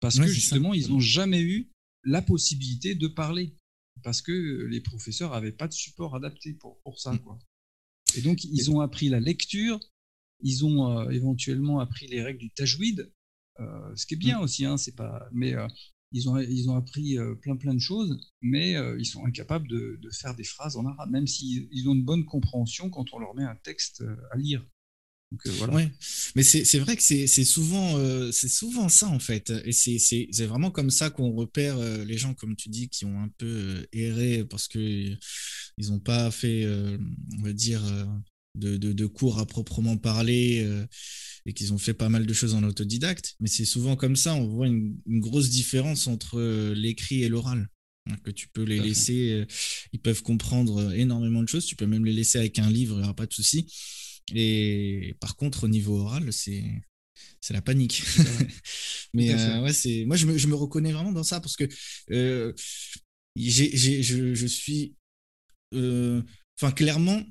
[0.00, 1.72] parce que justement, ils n'ont jamais eu
[2.04, 3.56] la possibilité de parler,
[4.02, 7.14] parce que les professeurs n'avaient pas de support adapté pour, pour ça.
[7.14, 7.18] Hmm.
[7.20, 7.38] Quoi.
[8.14, 9.80] Et donc, ils ont appris la lecture,
[10.40, 13.10] ils ont euh, éventuellement appris les règles du tajwid,
[13.60, 14.42] euh, ce qui est bien mm.
[14.42, 15.28] aussi, hein, c'est pas.
[15.32, 15.66] Mais euh,
[16.12, 20.10] ils ont, ils ont appris plein plein de choses, mais ils sont incapables de, de,
[20.10, 23.44] faire des phrases en arabe, même s'ils ont une bonne compréhension quand on leur met
[23.44, 24.66] un texte à lire.
[25.30, 25.74] Donc, voilà.
[25.74, 25.92] ouais.
[26.34, 27.98] Mais c'est vrai que c'est souvent,
[28.32, 29.52] c'est souvent ça en fait.
[29.66, 33.28] Et c'est vraiment comme ça qu'on repère les gens, comme tu dis, qui ont un
[33.36, 35.18] peu erré parce qu'ils
[35.76, 36.66] n'ont pas fait,
[37.38, 37.82] on va dire,
[38.58, 40.86] de, cours à proprement parler euh,
[41.46, 43.36] et qu'ils ont fait pas mal de choses en autodidacte.
[43.40, 47.68] Mais c'est souvent comme ça, on voit une, grosse différence entre euh, l'écrit et l'oral.
[48.24, 49.44] que tu peux les laisser,
[49.92, 51.66] ils peuvent comprendre énormément de choses.
[51.66, 53.66] Tu peux même les laisser avec un livre, il n'y aura pas de souci.
[54.34, 56.64] Et par contre, au niveau oral, c'est
[57.40, 58.02] c'est la panique.
[59.14, 61.68] Mais ouais, c'est moi je me, je me, reconnais vraiment dans ça parce que
[63.36, 64.96] j'ai, je, je, suis
[65.72, 67.22] enfin clairement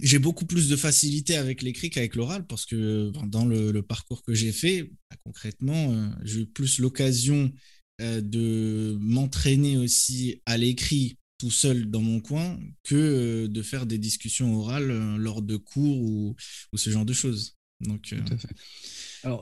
[0.00, 4.34] j'ai beaucoup plus de facilité avec l'écrit qu'avec l'oral parce que dans le, parcours que
[4.34, 7.52] j'ai fait, bah, concrètement, euh, j'ai eu plus l'occasion
[8.00, 13.86] euh, de m'entraîner aussi à l'écrit tout seul dans mon coin que euh, de faire
[13.86, 16.36] des discussions orales lors de cours ou,
[16.74, 17.56] ce genre de choses.
[17.80, 18.14] Donc,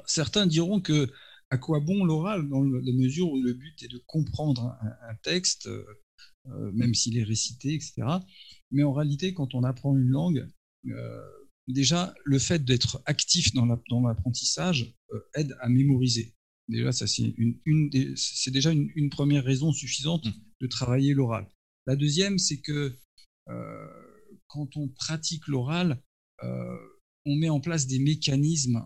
[0.07, 1.09] certains diront que
[1.51, 4.77] à quoi bon l'oral dans la mesure où le but est de comprendre
[5.09, 5.69] un, texte,
[6.73, 8.19] même s'il est récité, etc.
[8.75, 10.49] Mais en réalité, quand on apprend une langue,
[10.89, 11.23] euh,
[11.69, 16.35] déjà, le fait d'être actif dans l'apprentissage euh, aide à mémoriser.
[16.69, 20.33] Déjà, ça c'est une, c'est déjà une, première raison suffisante mmh.
[20.63, 21.47] de travailler l'oral.
[21.87, 22.99] La deuxième, c'est que
[23.49, 23.87] euh,
[24.49, 26.03] quand on pratique l'oral,
[27.27, 28.83] on met en place des mécanismes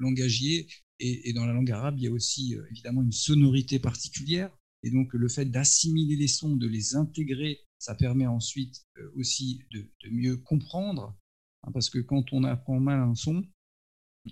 [0.00, 0.66] langagiers
[0.98, 4.50] et, et, dans la langue arabe, il y a aussi évidemment une sonorité particulière.
[4.82, 9.62] Et donc, le fait d'assimiler les sons, de les intégrer ça permet ensuite euh, aussi
[9.72, 11.16] de, mieux comprendre,
[11.62, 13.44] hein, parce que quand on apprend mal un son,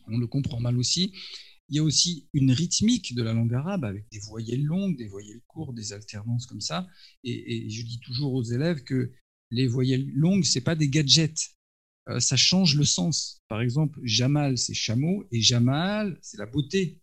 [0.07, 1.13] on le comprend mal aussi.
[1.69, 5.09] Il y a aussi une rythmique de la langue arabe avec des voyelles longues, des
[5.09, 6.87] voyelles courtes, des alternances comme ça.
[7.25, 9.13] Et, je dis toujours aux élèves que
[9.51, 11.57] les voyelles longues, c'est pas des gadgets.
[12.09, 13.43] Euh, ça change le sens.
[13.49, 17.02] Par exemple, Jamal, c'est chameau, et Jamal, c'est la beauté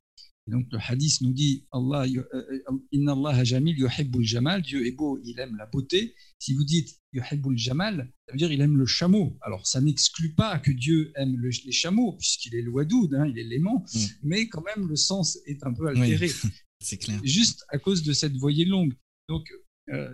[0.50, 4.92] donc le hadith nous dit Allah, euh, euh, Inna Allah jamil yuhibbul jamal, Dieu est
[4.92, 6.16] beau, il aime la beauté.
[6.40, 9.38] Si vous dites yuhibbul jamal, ça veut dire il aime le chameau.
[9.42, 13.38] Alors ça n'exclut pas que Dieu aime les chameaux, puisqu'il est le wadoud, hein, il
[13.38, 14.00] est l'aimant, mm.
[14.24, 16.30] mais quand même le sens est un peu altéré.
[16.82, 17.20] C'est clair.
[17.24, 18.96] Juste à cause de cette voyelle longue.
[19.28, 19.52] Donc
[19.90, 20.10] euh,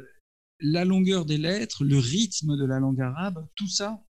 [0.59, 4.03] la longueur des lettres, le rythme de la langue arabe, tout ça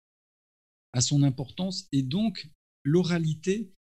[0.94, 2.48] a son importance et donc
[2.84, 3.74] l'oralité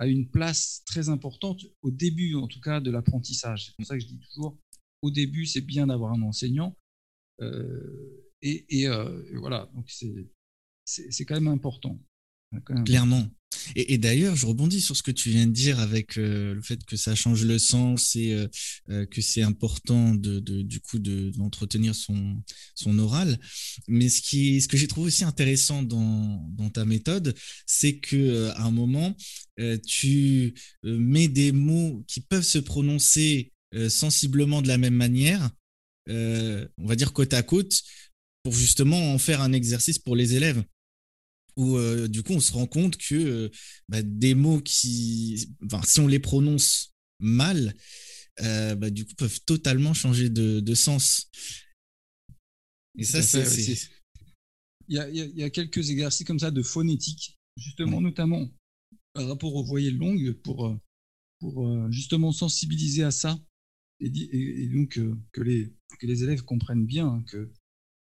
[0.00, 3.66] a une place très importante au début, en tout cas, de l'apprentissage.
[3.66, 4.58] C'est pour ça que je dis toujours,
[5.02, 6.74] au début, c'est bien d'avoir un enseignant.
[7.42, 12.00] Euh, et, euh, et, voilà, donc c'est quand même important.
[12.86, 13.28] Clairement.
[13.76, 16.84] Et, d'ailleurs, je rebondis sur ce que tu viens de dire avec euh, le fait
[16.84, 18.48] que ça change le sens et euh,
[18.90, 22.42] euh, que c'est important de, du coup d'entretenir son,
[22.74, 23.38] son oral.
[23.88, 27.34] Mais ce, qui, ce que j'ai trouvé aussi intéressant dans, dans ta méthode,
[27.66, 29.16] c'est que à un moment,
[29.86, 33.52] tu mets des mots qui peuvent se prononcer
[33.88, 35.50] sensiblement de la même manière,
[36.08, 37.82] on va dire côte à côte,
[38.42, 40.62] pour justement en faire un exercice pour les élèves
[41.56, 43.50] où euh, du coup on se rend compte que euh,
[43.88, 47.74] bah, des mots qui, enfin, si on les prononce mal,
[48.40, 51.30] euh, bah, du coup peuvent totalement changer de, sens.
[52.98, 53.90] Et ça, c'est.
[54.88, 58.48] Il, y a quelques exercices comme ça de phonétique, justement, notamment
[59.12, 60.76] par rapport aux voyelles longues, pour,
[61.38, 63.38] pour justement sensibiliser à ça
[64.00, 64.98] et, donc
[65.32, 67.52] que, les, que les élèves comprennent bien hein, que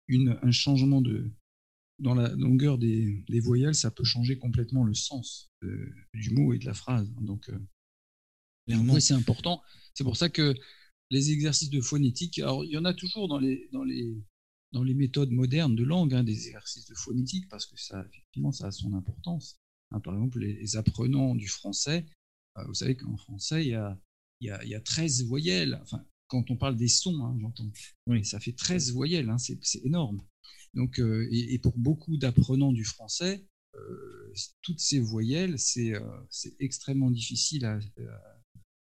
[0.08, 1.30] une, un changement de,
[2.02, 5.50] dans la longueur des, voyelles, ça peut changer complètement le sens
[6.14, 7.10] du mot et de la phrase.
[7.20, 9.62] Donc, euh, c'est important.
[9.94, 10.54] C'est pour ça que
[11.10, 14.16] les exercices de phonétique, alors il y en a toujours dans les, dans les,
[14.72, 18.50] dans les méthodes modernes de langue, hein, des exercices de phonétique, parce que ça, effectivement,
[18.50, 19.60] ça a son importance.
[19.92, 22.06] Hein, par exemple, les, apprenants du français,
[22.58, 23.98] euh, vous savez qu'en français, il y a,
[24.40, 25.78] il y, a, il y a 13 voyelles.
[25.82, 27.70] Enfin, quand on parle des sons, hein, j'entends.
[28.06, 28.24] Oui.
[28.24, 30.22] Ça fait 13 voyelles, c'est énorme.
[30.74, 34.32] Donc, euh, et, pour beaucoup d'apprenants du français, euh,
[34.62, 36.00] toutes ces voyelles, c'est euh,
[36.60, 37.78] extrêmement difficile à,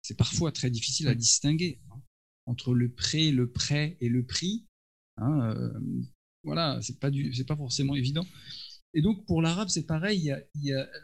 [0.01, 2.01] c'est parfois très difficile à distinguer hein,
[2.45, 4.65] entre le pré, le prêt et le prix.
[5.17, 5.55] Hein,
[6.43, 8.25] voilà, c'est pas c'est pas forcément évident.
[8.93, 10.33] Et donc pour l'arabe, c'est pareil.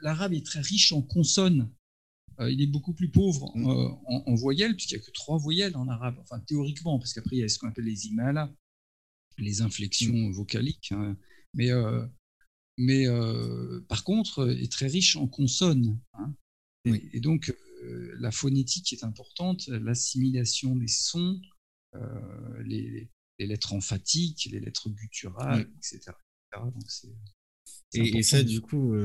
[0.01, 1.71] L'arabe est très riche en consonnes.
[2.39, 3.65] il est beaucoup plus pauvre mm.
[3.65, 7.37] en, en, voyelles, puisqu'il n'y a que trois voyelles en arabe, enfin théoriquement, parce qu'après
[7.37, 8.53] il y a ce qu'on appelle les imala,
[9.37, 10.31] les inflexions mmh.
[10.31, 10.91] vocaliques.
[10.91, 11.17] Hein.
[11.53, 12.05] Mais, euh,
[12.77, 15.99] mais euh, par contre, est très riche en consonnes.
[16.13, 16.33] Hein.
[16.85, 21.39] Et, donc, euh, la phonétique est importante, l'assimilation des sons,
[22.63, 26.15] les, lettres emphatiques, les lettres gutturales, etc.
[27.93, 28.95] et, ça, du coup,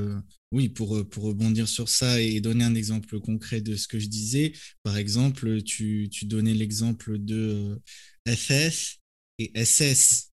[0.51, 4.07] oui, pour, pour rebondir sur ça et donner un exemple concret de ce que je
[4.07, 7.79] disais, par exemple, tu, tu donnais l'exemple de
[8.27, 8.97] FF
[9.39, 10.31] et SS.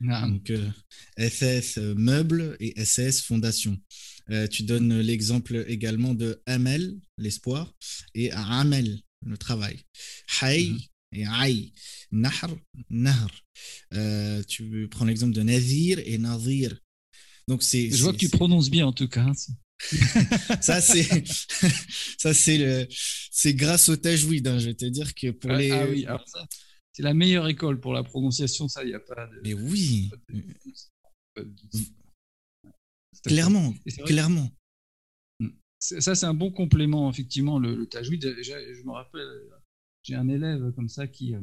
[0.00, 0.52] Donc,
[1.16, 3.78] SS euh, meuble et SS fondation.
[4.30, 7.72] Euh, tu donnes l'exemple également de Amel, l'espoir,
[8.14, 9.80] et Amel, le travail.
[10.40, 10.72] Hay,
[11.12, 11.72] et aïe.
[12.10, 12.50] Nahr,
[12.90, 13.30] nahr.
[13.94, 16.76] Euh, tu prends l'exemple de nazir et nazir.
[17.48, 17.90] Donc c'est.
[17.90, 19.30] Je vois que tu prononces bien en tout cas.
[20.60, 21.24] ça c'est
[22.18, 22.86] ça c'est le
[23.32, 26.06] c'est grâce au tajwid hein, je vais te dire que pour ah, les ah oui
[26.06, 26.46] alors ça
[26.92, 30.10] c'est la meilleure école pour la prononciation ça il n'y a pas de mais oui.
[33.24, 33.74] clairement
[34.04, 34.50] clairement.
[35.78, 38.22] Ça c'est un bon complément effectivement le, le tajwid.
[38.42, 39.26] Je, me rappelle
[40.04, 41.40] j'ai un élève comme ça qui euh,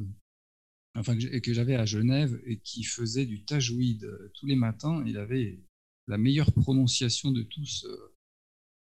[0.96, 5.04] enfin que j'avais à Genève et qui faisait du tajwid euh, tous les matins.
[5.06, 5.60] Il avait
[6.08, 8.14] la meilleure prononciation de tous euh,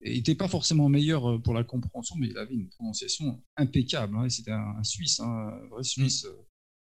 [0.04, 4.16] n'était pas forcément meilleur euh, pour la compréhension, mais il avait une prononciation impeccable.
[4.18, 6.26] Hein, c'était un, Suisse, hein, un vrai Suisse,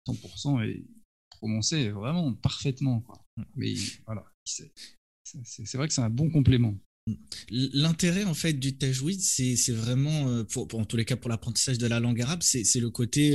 [0.08, 0.58] 100%, mm.
[0.58, 0.86] euh, et il
[1.30, 3.04] prononçait vraiment parfaitement.
[3.36, 3.42] Mm.
[3.56, 3.74] Mais
[4.06, 6.74] voilà, c'est vrai que c'est un bon complément.
[7.06, 7.14] Mm.
[7.50, 11.78] L'intérêt en fait du tajwid, c'est vraiment, euh, pour, en tous les cas pour l'apprentissage
[11.78, 13.32] de la langue arabe, c'est le côté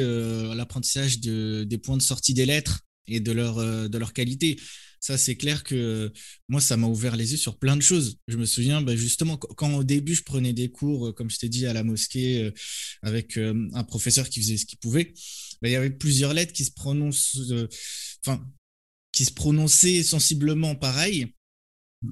[0.55, 3.55] l'apprentissage de, des points de sortie des lettres et de leur,
[3.89, 4.57] de leur qualité.
[5.05, 6.11] Ça, c'est clair que
[6.49, 8.17] moi, ça m'a ouvert les yeux sur plein de choses.
[8.27, 11.37] Je me souviens, bah, justement, quand au début, je prenais des cours, euh, comme je
[11.37, 12.51] t'ai dit, à la mosquée, euh,
[13.03, 15.13] avec euh, un professeur qui faisait ce qu'il pouvait,
[15.61, 17.37] bah, il y avait plusieurs lettres qui se prononcent,
[18.25, 18.43] enfin,
[19.11, 21.35] qui se prononçaient sensiblement pareil.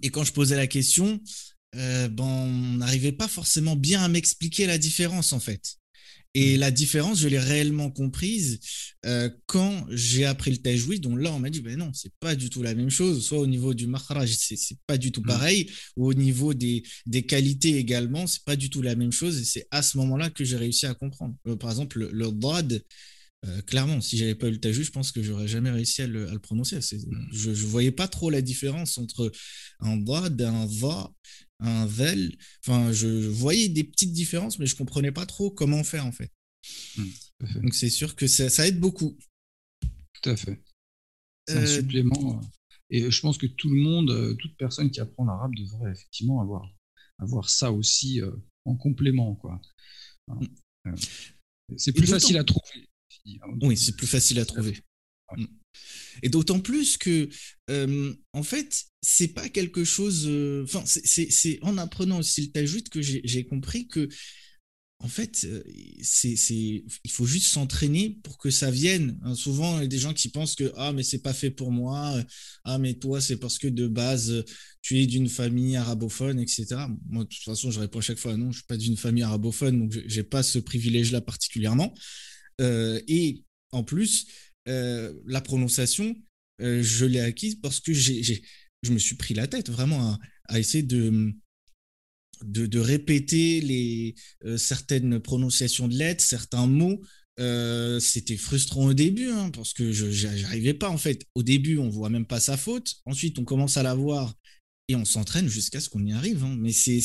[0.03, 1.19] Et quand je posais la question,
[1.73, 5.77] ben, on n'arrivait pas forcément bien à m'expliquer la différence, en fait.
[6.33, 6.59] Et mm.
[6.59, 8.59] la différence, je l'ai réellement comprise
[9.05, 11.01] euh, quand j'ai appris le tajwid.
[11.01, 13.25] Donc là, on m'a dit, ben non, c'est pas du tout la même chose.
[13.25, 15.27] Soit au niveau du makhraj, c'est pas du tout mm.
[15.27, 15.71] pareil.
[15.97, 19.39] Ou au niveau des, des qualités également, c'est pas du tout la même chose.
[19.39, 21.35] Et c'est à ce moment-là que j'ai réussi à comprendre.
[21.47, 22.27] Euh, par exemple, le, le
[23.45, 26.07] euh, clairement, si j'avais pas eu le tajwid, je pense que j'aurais jamais réussi à
[26.07, 26.77] le, prononcer.
[26.77, 27.27] Mm.
[27.33, 29.31] Je, ne voyais pas trop la différence entre
[29.81, 31.11] un dad, un va,
[31.59, 32.37] un vel.
[32.65, 36.31] Enfin, je voyais des petites différences, mais je comprenais pas trop comment faire en fait.
[36.97, 39.17] Mm, Donc c'est sûr que ça, aide beaucoup.
[40.21, 40.63] Tout à fait.
[41.47, 42.39] C'est un euh, supplément.
[42.39, 42.47] Euh,
[42.89, 46.69] et je pense que tout le monde, toute personne qui apprend l'arabe devrait effectivement avoir,
[47.17, 48.21] avoir ça aussi
[48.65, 49.35] en complément.
[49.35, 49.59] Quoi.
[51.77, 52.87] C'est plus facile à trouver.
[53.61, 54.79] Oui, c'est plus facile à trouver.
[56.21, 57.29] Et d'autant plus que,
[57.69, 60.25] euh, en fait, c'est pas quelque chose.
[60.27, 64.07] Euh, enfin, c'est en apprenant aussi le tajwid que j'ai compris que,
[64.99, 65.61] en fait, euh,
[66.01, 66.35] c'est
[67.03, 69.19] il faut juste s'entraîner pour que ça vienne.
[69.23, 71.51] Hein, souvent, il y a des gens qui pensent que ah mais c'est pas fait
[71.51, 72.23] pour moi.
[72.63, 74.45] Ah mais toi c'est parce que de base
[74.81, 76.87] tu es d'une famille arabophone, etc.
[77.09, 79.23] Moi, de toute façon, je réponds à chaque fois non, je suis pas d'une famille
[79.23, 81.93] arabophone, donc j'ai pas ce privilège-là particulièrement.
[82.61, 84.27] Euh, et en plus,
[84.67, 86.15] euh, la prononciation,
[86.61, 88.41] euh, je l'ai acquise parce que je
[88.91, 91.33] me suis pris la tête vraiment à, essayer de,
[92.43, 94.15] de, répéter les,
[94.57, 97.01] certaines prononciations de lettres, certains mots.
[97.99, 101.25] c'était frustrant au début hein, parce que je n'arrivais pas en fait.
[101.33, 102.95] Au début, on voit même pas sa faute.
[103.05, 104.35] Ensuite, on commence à la voir
[104.87, 106.43] et on s'entraîne jusqu'à ce qu'on y arrive.
[106.43, 106.55] Hein.
[106.59, 107.01] Mais c'est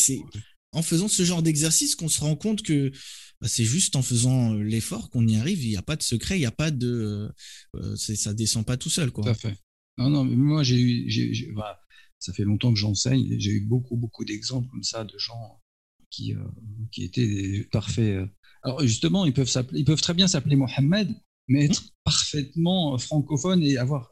[0.73, 2.93] en faisant ce genre d'exercice qu'on se rend compte que
[3.41, 5.63] bah, c'est juste en faisant euh, l'effort qu'on y arrive.
[5.63, 7.31] Il n'y a pas de secret, il n'y a pas de.
[7.77, 9.11] Euh, ça descend pas tout seul.
[9.11, 9.25] Quoi.
[9.25, 9.57] Tout à fait.
[9.97, 11.53] Non, non, mais moi, j'ai eu.
[11.55, 11.81] Bah,
[12.19, 15.63] ça fait longtemps que j'enseigne j'ai eu beaucoup, beaucoup d'exemples comme ça de gens
[16.11, 16.43] qui, euh,
[16.91, 18.29] qui étaient parfaits.
[18.65, 21.15] Alors, justement, ils peuvent, ils peuvent très bien s'appeler Mohamed,
[21.47, 21.91] mais être mmh.
[22.03, 24.11] parfaitement francophone et avoir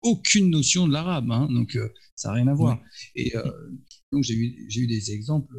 [0.00, 1.30] aucune notion de l'arabe.
[1.30, 1.48] Hein.
[1.50, 1.78] donc,
[2.14, 2.80] ça n'a rien à voir.
[3.14, 3.34] Et
[4.12, 5.54] donc, j'ai eu, eu des exemples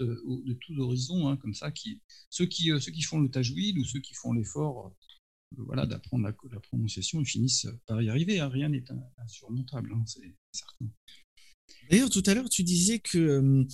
[0.00, 3.30] euh, de tous horizons, hein, comme ça, qui, ceux, qui, euh, ceux qui font le
[3.30, 4.92] tajwid ou ceux qui font l'effort
[5.58, 8.40] euh, d'apprendre la, prononciation, ils finissent par y arriver.
[8.40, 8.48] Hein.
[8.48, 8.84] rien n'est
[9.18, 10.86] insurmontable, hein, c'est certain.
[11.90, 13.64] D'ailleurs, tout à l'heure, tu disais que,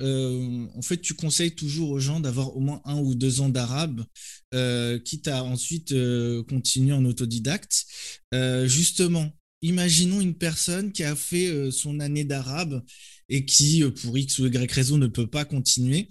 [0.00, 4.04] en fait, tu conseilles toujours aux gens d'avoir au moins un ou deux ans d'arabe,
[5.04, 5.94] quitte à ensuite
[6.48, 7.86] continuer en autodidacte.
[8.64, 12.82] justement, imaginons une personne qui a fait son année d'arabe
[13.32, 16.06] et qui, euh, pour X ou Y raison, ne peut pas continuer,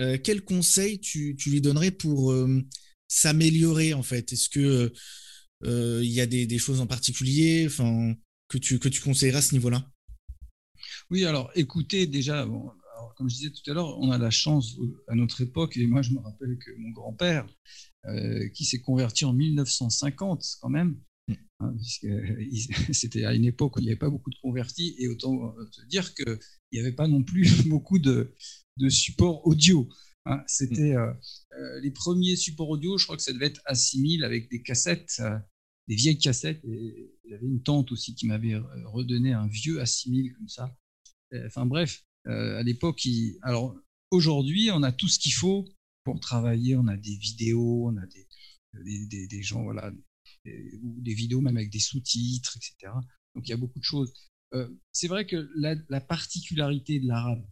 [0.00, 2.62] euh, quel conseil tu, lui donnerais pour euh,
[3.08, 4.32] s'améliorer en fait?
[4.32, 4.92] Est-ce que
[5.64, 8.14] il y a des, choses en particulier enfin,
[8.46, 9.90] que, tu, que tu conseillerais à ce niveau-là?
[11.10, 12.46] Oui, alors écoutez, déjà,
[13.16, 14.76] comme je disais tout à l'heure, on a la chance
[15.08, 17.48] à notre époque, et moi je me rappelle que mon grand-père,
[18.54, 21.00] qui s'est converti en 1950 quand même,
[21.60, 21.74] Hein,
[22.92, 25.86] c'était à une époque où il n'y avait pas beaucoup de convertis, et autant te
[25.86, 26.14] dire
[26.68, 28.34] qu'il n'y avait pas non plus beaucoup de,
[28.78, 29.88] de supports audio.
[30.28, 30.42] Hein.
[30.46, 31.12] C'était euh,
[31.58, 34.62] euh, les premiers supports audio, je crois que ça devait être à 6000 avec des
[34.62, 35.38] cassettes, euh,
[35.88, 36.62] des vieilles cassettes.
[36.64, 40.74] Et il y avait une tante aussi qui m'avait redonné un vieux A6000 comme ça.
[41.46, 43.06] Enfin bref, à l'époque,
[43.42, 43.76] alors
[44.10, 45.66] aujourd'hui, on a tout ce qu'il faut
[46.04, 46.76] pour travailler.
[46.76, 49.92] On a des vidéos, on a des, des, gens, voilà,
[50.82, 52.92] ou des vidéos même avec des sous-titres, etc.
[53.34, 54.12] Donc il y a beaucoup de choses.
[54.92, 57.44] C'est vrai que la, particularité de l'arabe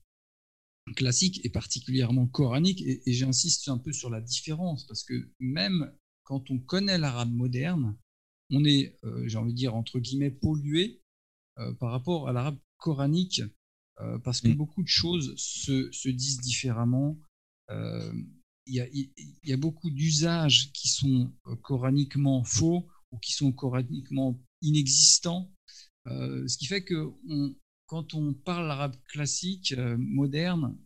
[0.95, 5.93] classique est particulièrement coranique, et, et j'insiste un peu sur la différence, parce que même
[6.25, 7.97] quand on connaît l'arabe moderne,
[8.51, 11.03] on est, j'ai envie de dire, entre guillemets, pollué
[11.79, 13.43] par rapport à l'arabe coranique
[14.01, 14.57] euh, parce que mmh.
[14.57, 17.19] beaucoup de choses se, se disent différemment.
[17.71, 18.13] Euh,
[18.69, 18.75] il
[19.45, 25.53] y, a, beaucoup d'usages qui sont euh, coraniquement faux ou qui sont coraniquement inexistants.
[26.07, 27.13] Ce qui fait que
[27.87, 30.77] quand on parle l'arabe classique, moderne,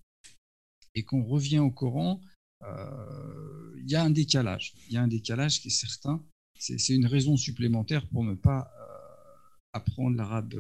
[0.95, 2.21] et qu'on revient au Coran,
[2.63, 4.75] il y a un décalage.
[4.89, 6.25] Il y a un décalage qui est certain.
[6.59, 8.71] C'est une raison supplémentaire pour ne pas
[9.73, 10.55] apprendre l'arabe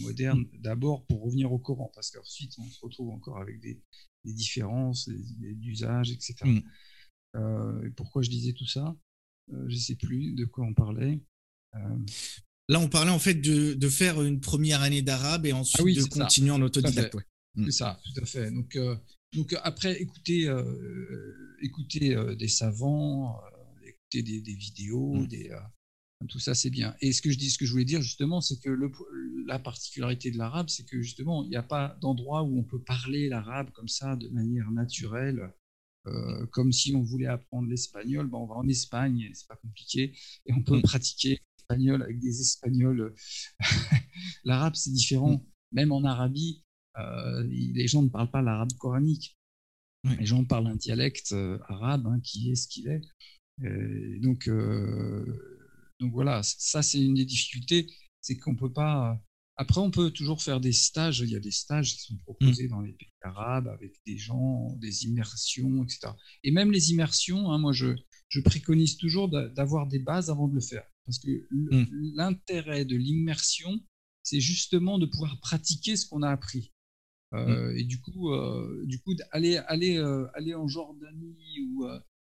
[0.00, 3.80] moderne d'abord pour revenir au Coran, parce qu'ensuite on se retrouve encore avec des,
[4.24, 6.34] différences d'usage, etc.
[6.44, 6.62] Mm.
[7.36, 8.96] Euh, pourquoi je disais tout ça?
[9.52, 11.20] Euh, Je ne sais plus de quoi on parlait.
[11.74, 11.98] Euh,
[12.68, 16.08] Là, on parlait en fait de, faire une première année d'arabe et ensuite ah de
[16.08, 17.16] continuer en autodidacte.
[17.56, 17.66] Mm.
[17.66, 18.50] C'est ça, tout à fait.
[18.50, 18.78] Donc,
[19.34, 20.50] donc après, écouter,
[21.60, 23.38] écouter des savants,
[23.84, 25.26] écouter des, vidéos, mm.
[25.26, 25.50] des,
[26.28, 26.94] tout ça, c'est bien.
[27.00, 28.70] Et ce que je dis, ce que je voulais dire justement, c'est que
[29.46, 32.80] la particularité de l'arabe, c'est que justement, il n'y a pas d'endroit où on peut
[32.80, 35.52] parler l'arabe comme ça de manière naturelle,
[36.06, 38.26] euh, comme si on voulait apprendre l'espagnol.
[38.28, 40.12] Ben, on va en Espagne, c'est pas compliqué,
[40.46, 40.82] et on peut mm.
[40.82, 43.14] pratiquer l'espagnol avec des Espagnols.
[44.44, 45.32] l'arabe, c'est différent.
[45.32, 45.42] Mm.
[45.72, 46.62] Même en Arabie,
[46.98, 49.36] euh, les gens ne parlent pas l'arabe coranique.
[50.18, 53.00] Les gens parlent un dialecte euh, arabe hein, qui est ce qu'il est.
[54.20, 54.48] donc
[56.00, 57.86] donc voilà, ça c'est une des difficultés,
[58.20, 59.18] c'est qu'on peut pas.
[59.56, 61.20] Après, on peut toujours faire des stages.
[61.20, 62.70] Il y a des stages qui sont proposés mmh.
[62.70, 66.12] dans les pays arabes avec des gens, des immersions, etc.
[66.42, 67.94] Et même les immersions, hein, moi je,
[68.28, 70.84] je préconise toujours d'avoir des bases avant de le faire.
[71.06, 71.86] Parce que mmh.
[72.14, 73.80] l'intérêt de l'immersion,
[74.22, 76.72] c'est justement de pouvoir pratiquer ce qu'on a appris.
[77.34, 77.76] Euh, mmh.
[77.76, 81.86] Et du coup, euh, du coup aller, aller, euh, aller en Jordanie ou,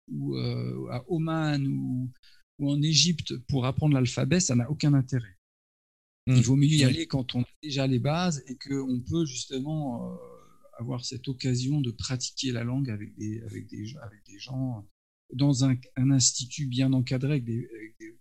[0.08, 2.10] ou à Oman ou,
[2.58, 5.36] ou en Égypte pour apprendre l'alphabet, ça n'a aucun intérêt.
[6.26, 6.40] Il mmh.
[6.40, 10.18] vaut mieux y aller quand on a déjà les bases et qu'on peut justement
[10.76, 14.84] avoir cette occasion de pratiquer la langue avec des, avec des, avec des gens
[15.32, 17.68] dans un, institut bien encadré avec des,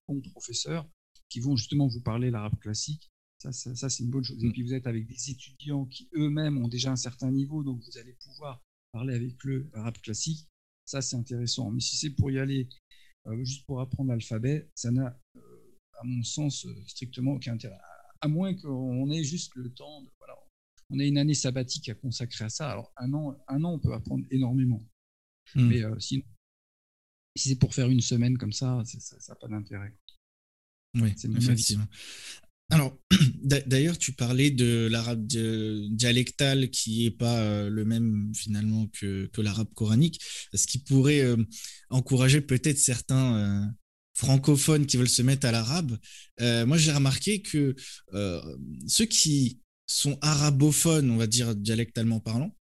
[0.07, 0.87] bons professeurs
[1.29, 3.11] qui vont justement vous parler l'arabe classique.
[3.39, 4.43] Ça, ça, c'est une bonne chose.
[4.43, 4.51] Et mmh.
[4.53, 7.97] puis vous êtes avec des étudiants qui eux-mêmes ont déjà un certain niveau, donc vous
[7.97, 10.47] allez pouvoir parler avec eux l'arabe classique.
[10.85, 11.71] Ça, c'est intéressant.
[11.71, 12.69] Mais si c'est pour y aller
[13.27, 15.39] euh, juste pour apprendre l'alphabet, ça n'a, euh,
[15.99, 17.77] à mon sens, euh, strictement aucun intérêt.
[18.21, 20.35] À moins qu'on ait juste le temps, de, voilà,
[20.91, 22.71] on ait une année sabbatique à consacrer à ça.
[22.71, 24.81] Alors, un an, un an on peut apprendre énormément.
[25.55, 25.67] Hmm.
[25.67, 26.23] Mais sinon,
[27.35, 29.93] si c'est pour faire une semaine comme ça, ça n'a pas d'intérêt.
[30.95, 31.87] Oui, effectivement.
[32.71, 32.97] Alors,
[33.43, 39.71] d'ailleurs, tu parlais de l'arabe dialectal qui n'est pas euh, le même finalement que, l'arabe
[39.75, 40.19] coranique,
[40.53, 41.37] ce qui pourrait euh,
[41.89, 43.65] encourager peut-être certains euh,
[44.15, 45.97] francophones qui veulent se mettre à l'arabe?
[46.39, 47.75] moi, j'ai remarqué que
[48.87, 52.55] ceux qui sont arabophones, on va dire dialectalement parlant,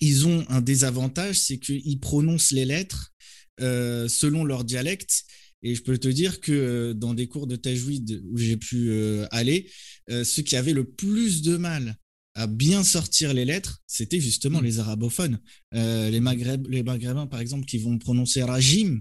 [0.00, 3.12] ils ont un désavantage, c'est qu'ils prononcent les lettres
[3.60, 5.24] selon leur dialecte
[5.62, 8.90] et je peux te dire que euh, dans des cours de tajwid où j'ai pu
[8.90, 9.70] euh, aller,
[10.10, 11.96] euh, ceux qui avaient le plus de mal
[12.34, 14.64] à bien sortir les lettres, c'était justement mm.
[14.64, 15.40] les arabophones.
[15.72, 19.00] les, Maghreb, les maghrébins, par exemple, qui vont prononcer rajim,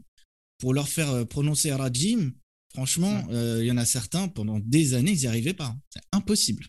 [0.57, 2.33] pour leur faire prononcer rajim,
[2.73, 5.77] franchement, il y en a certains, pendant des années, ils n'y arrivaient pas.
[5.91, 6.65] C'est impossible.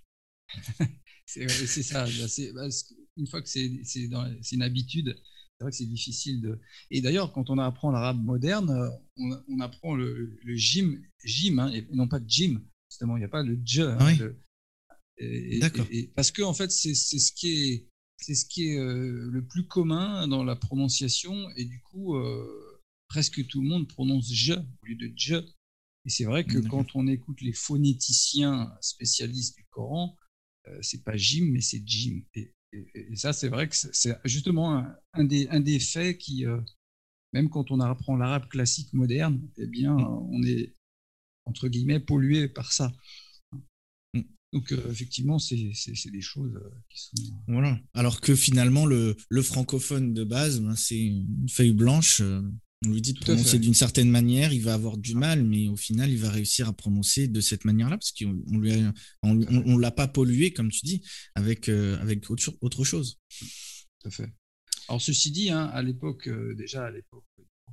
[1.26, 2.06] c'est ça.
[2.54, 2.68] Bah,
[3.16, 3.72] une fois que c'est
[4.52, 5.16] une habitude,
[5.60, 6.58] c'est vrai que c'est difficile de.
[6.90, 8.88] Et d'ailleurs, quand on apprend l'arabe moderne, euh,
[9.46, 12.62] on, apprend le, le jim, jim hein, et non pas jim.
[12.88, 13.82] Justement, il n'y a pas le je.
[13.82, 14.32] Hein,
[15.60, 15.86] D'accord.
[16.16, 19.66] parce que en fait, c'est ce qui est, c'est ce qui est euh, le plus
[19.66, 24.86] commun dans la prononciation, et du coup, euh, presque tout le monde prononce je au
[24.86, 25.34] lieu de je.
[26.06, 30.16] Et c'est vrai que quand on écoute les phonéticiens spécialistes du Coran,
[30.80, 32.22] c'est pas jim, mais c'est jim.
[32.34, 36.60] Et, et, ça, c'est vrai que c'est justement un, des, un des faits qui, euh,
[37.32, 40.28] même quand on apprend l'arabe classique moderne, eh bien, mm.
[40.30, 40.74] on est,
[41.46, 42.92] entre guillemets, pollué par ça.
[44.14, 44.22] Mm.
[44.52, 47.34] Donc, euh, effectivement, c'est des choses euh, qui sont.
[47.48, 47.78] Voilà.
[47.94, 52.22] Alors que finalement, le, le francophone de base, ben, c'est une feuille blanche
[52.86, 55.76] on lui dit de prononcer d'une certaine manière, il va avoir du mal, mais au
[55.76, 58.72] final, il va réussir à prononcer de cette manière-là, parce qu'on lui
[59.22, 61.02] on, l'a pas pollué, comme tu dis,
[61.34, 63.18] avec, euh, avec autre, autre, chose.
[63.38, 64.32] Tout à fait.
[64.88, 67.24] Alors, ceci dit, hein, à l'époque, euh, déjà à l'époque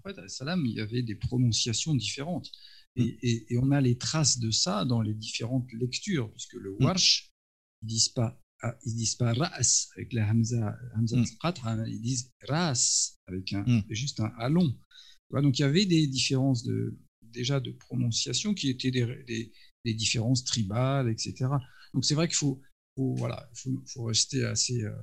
[0.02, 2.52] prophète, salam, il y avait des prononciations différentes.
[2.96, 3.06] Mm.
[3.22, 6.84] Et, on a les traces de ça dans les différentes lectures, puisque le mm.
[6.84, 7.32] warsh,
[7.82, 8.40] ils disent pas
[8.86, 14.20] ils disent pas ras avec la hamza, hamza hein, ils disent ras avec un, juste
[14.20, 14.76] un alon.
[15.32, 19.52] Donc il y avait des différences de, déjà de prononciation qui étaient des,
[19.86, 21.48] des, différences tribales, etc.
[21.94, 22.62] Donc c'est vrai qu'il faut,
[22.96, 24.96] voilà, faut, faut, rester assez, euh,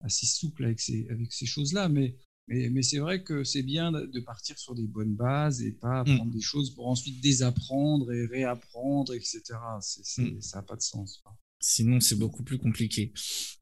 [0.00, 2.16] assez souple avec ces, avec ces choses-là, mais,
[2.48, 6.04] mais, mais c'est vrai que c'est bien de partir sur des bonnes bases et pas
[6.04, 6.08] mm.
[6.08, 9.40] apprendre des choses pour ensuite désapprendre et réapprendre, etc.
[10.18, 10.40] Mm.
[10.40, 11.22] Ça n'a pas de sens.
[11.66, 13.14] Sinon, c'est beaucoup plus compliqué.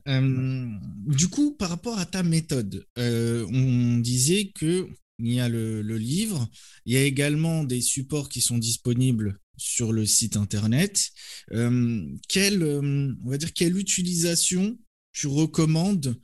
[0.09, 0.69] Euh,
[1.07, 4.89] du coup, par rapport à ta méthode, euh, on disait que
[5.21, 6.51] il y a le, livre,
[6.85, 11.11] il y a également des supports qui sont disponibles sur le site internet.
[11.53, 14.77] Euh, quelle, on va dire, quelle utilisation
[15.13, 16.21] tu recommandes,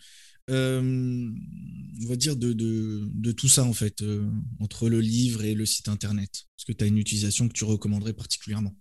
[0.50, 1.30] euh,
[2.02, 4.02] on va dire, de, de, tout ça, en fait,
[4.58, 6.30] entre le livre et le site internet?
[6.58, 8.74] Est-ce que tu as une utilisation que tu recommanderais particulièrement?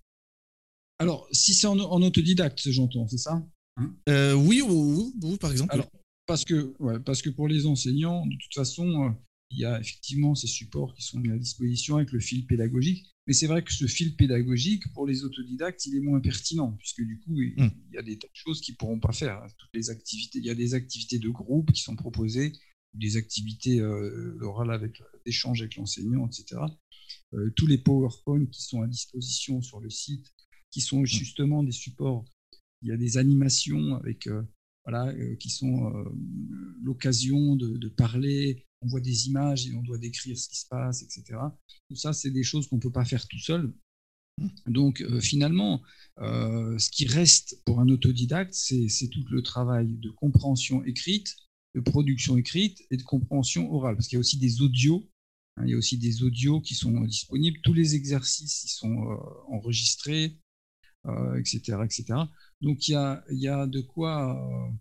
[0.99, 3.45] Alors, si c'est en, autodidacte, j'entends, c'est ça
[3.77, 3.95] hein?
[4.35, 5.73] Oui, oui, oui, par exemple.
[5.73, 5.89] Alors,
[6.25, 9.15] parce que, parce que pour les enseignants, de toute façon,
[9.51, 13.05] il y a effectivement ces supports qui sont mis à disposition avec le fil pédagogique.
[13.27, 17.01] Mais c'est vrai que ce fil pédagogique, pour les autodidactes, il est moins pertinent, puisque
[17.01, 17.71] du coup, il, hmm.
[17.93, 19.45] y a des tas de choses qu'ils ne pourront pas faire.
[19.57, 22.53] Toutes les activités, il y a des activités de groupe qui sont proposées,
[22.93, 26.61] des activités euh, orales avec d'échange avec l'enseignant, etc.
[27.33, 30.33] Euh, tous les PowerPoint qui sont à disposition sur le site,
[30.71, 31.05] qui sont hmm.
[31.05, 32.25] justement des supports.
[32.81, 34.43] Il y a des animations avec euh,
[34.85, 35.91] voilà, qui sont
[36.81, 40.67] l'occasion de, de, parler on voit des images et on doit décrire ce qui se
[40.67, 41.39] passe, etc.
[41.89, 43.73] Tout ça, c'est des choses qu'on ne peut pas faire tout seul.
[44.67, 45.81] Donc euh, finalement,
[46.19, 51.35] euh, ce qui reste pour un autodidacte, c'est tout le travail de compréhension écrite,
[51.75, 53.95] de production écrite et de compréhension orale.
[53.95, 55.09] Parce qu'il y a aussi des audios,
[55.55, 57.59] hein, il y a aussi des audios qui sont disponibles.
[57.63, 59.15] Tous les exercices ils sont euh,
[59.49, 60.37] enregistrés,
[61.37, 62.05] etc., etc.
[62.61, 64.71] Donc il y a, y a de quoi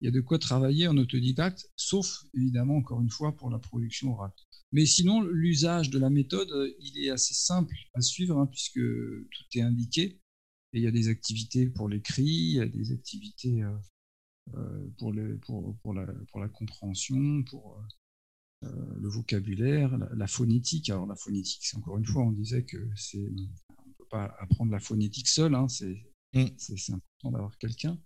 [0.00, 3.58] il y a de quoi travailler en autodidacte, sauf évidemment, encore une fois, pour la
[3.58, 4.32] production orale.
[4.70, 6.50] Mais sinon, l'usage de la méthode,
[6.80, 10.20] il est assez simple à suivre, hein, puisque tout est indiqué.
[10.72, 13.76] Et il y a des activités pour l'écrit, il y a des activités euh,
[14.54, 15.12] euh, pour,
[15.82, 17.82] pour, la, pour, la, compréhension, pour
[18.64, 20.90] euh, le vocabulaire, la, phonétique.
[20.90, 23.30] Alors la phonétique, c'est encore une fois, on disait que c'est,
[24.08, 26.04] pas apprendre la phonétique seul, hein, c'est,
[26.34, 26.46] mm.
[26.88, 27.98] important d'avoir quelqu'un.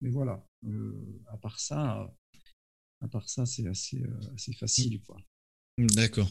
[0.00, 2.12] Mais voilà, euh, à part ça,
[3.00, 5.16] à part ça, c'est assez, euh, assez facile, quoi.
[5.78, 6.28] D'accord.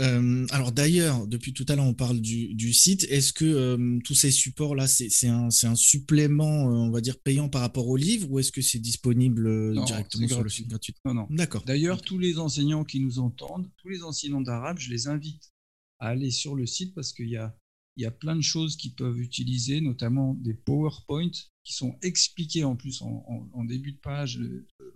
[0.00, 3.04] Euh, alors d'ailleurs, depuis tout à l'heure, on parle du, site.
[3.10, 7.88] Est-ce que tous ces supports-là, c'est un, un, supplément, on va dire, payant par rapport
[7.88, 10.94] au livre ou est-ce que c'est disponible directement sur le site gratuit?
[11.04, 11.26] Non, non.
[11.28, 11.62] D'accord.
[11.66, 15.52] D'ailleurs, tous les enseignants qui nous entendent, tous les enseignants d'arabe, je les invite
[15.98, 17.54] à aller sur le site parce qu'il y a
[17.96, 21.30] il y a plein de choses qu'ils peuvent utiliser, notamment des PowerPoint
[21.64, 24.40] qui sont expliqués en plus en, début de page.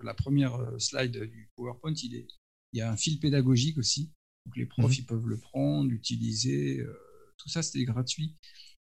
[0.03, 2.29] La première euh, slide du PowerPoint, il, est,
[2.73, 4.13] il y a un fil pédagogique aussi.
[4.47, 4.97] Donc les profs, mhm.
[4.99, 6.81] ils peuvent le prendre, l'utiliser.
[6.81, 6.95] Euh,
[7.39, 8.37] tout ça, c'était gratuit.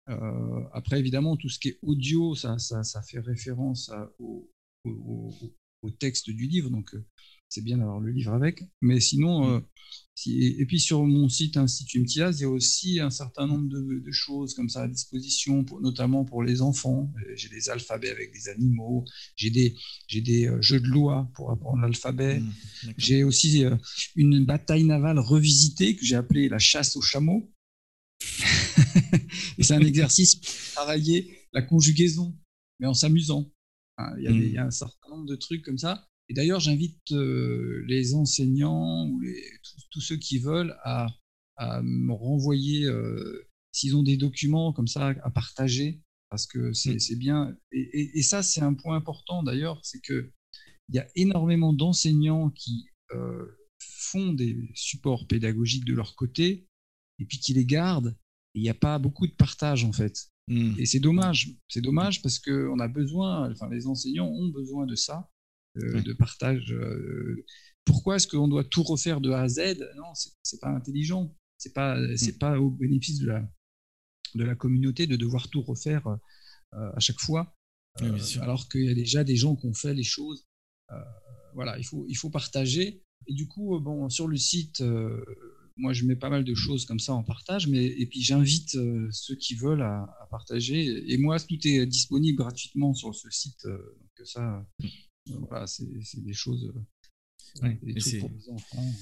[0.08, 4.50] Euh, après, évidemment, tout ce qui est audio, ça, ça, ça fait référence au,
[4.84, 5.32] au,
[5.82, 6.70] au, texte du livre.
[6.70, 6.94] Donc,
[7.48, 8.62] c'est bien d'avoir le livre avec.
[8.80, 9.60] Mais sinon, euh,
[10.26, 14.10] et puis sur mon site Institut MTIAS, il y a aussi un certain nombre de,
[14.10, 17.12] choses comme ça à disposition, notamment pour les enfants.
[17.16, 19.04] Euh, j'ai des alphabets avec des animaux,
[19.36, 19.76] j'ai des,
[20.06, 22.40] j'ai des euh, jeux de loi pour apprendre l'alphabet.
[22.40, 22.52] Mmh,
[22.96, 23.64] j'ai aussi
[24.16, 27.50] une bataille navale revisitée que j'ai appelée la chasse aux chameaux.
[29.58, 32.36] et c'est un exercice pour travailler la conjugaison,
[32.80, 33.50] mais en s'amusant.
[34.18, 36.06] Il, y a il y a un certain nombre de trucs comme ça.
[36.28, 39.22] Et d'ailleurs, j'invite euh, les enseignants ou
[39.90, 41.06] tous, ceux qui veulent à,
[41.82, 47.18] me renvoyer, euh, s'ils ont des documents comme ça à partager, parce que c'est mmh.
[47.18, 47.56] bien.
[47.72, 50.30] Et, ça, c'est un point important d'ailleurs, c'est qu'il
[50.92, 53.46] y a énormément d'enseignants qui euh,
[53.80, 56.68] font des supports pédagogiques de leur côté
[57.18, 58.16] et puis qui les gardent.
[58.54, 60.28] il n'y a pas beaucoup de partage en fait.
[60.48, 60.74] Mmh.
[60.78, 61.50] Et c'est dommage.
[61.68, 65.28] C'est dommage parce qu'on a besoin, enfin les enseignants ont besoin de ça
[65.78, 66.72] de partage.
[66.72, 67.44] Euh,
[67.84, 69.78] pourquoi est-ce qu'on doit tout refaire de A à Z?
[69.96, 71.34] Non, c'est pas intelligent.
[71.56, 72.16] C'est pas, mm.
[72.16, 73.48] c'est pas au bénéfice de la,
[74.34, 77.54] de la communauté de devoir tout refaire euh, à chaque fois.
[78.02, 80.46] Euh, alors qu'il y a déjà des gens qui ont fait les choses.
[81.54, 83.02] voilà, il faut, il faut partager.
[83.26, 84.82] Et du coup, bon, sur le site,
[85.78, 88.76] moi, je mets pas mal de choses comme ça en partage, mais et puis j'invite
[89.10, 91.12] ceux qui veulent à, partager.
[91.12, 94.86] Et moi, tout est disponible gratuitement sur ce site, donc ça, mm
[95.48, 96.72] voilà, c'est des choses.
[96.74, 96.80] Euh,
[98.20, 98.94] pour les enfants.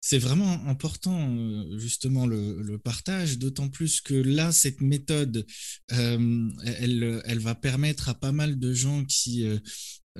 [0.00, 5.46] c'est vraiment important, euh, justement, le, partage, d'autant plus que là, cette méthode,
[5.92, 9.58] euh, elle, elle va permettre à pas mal de gens qui euh,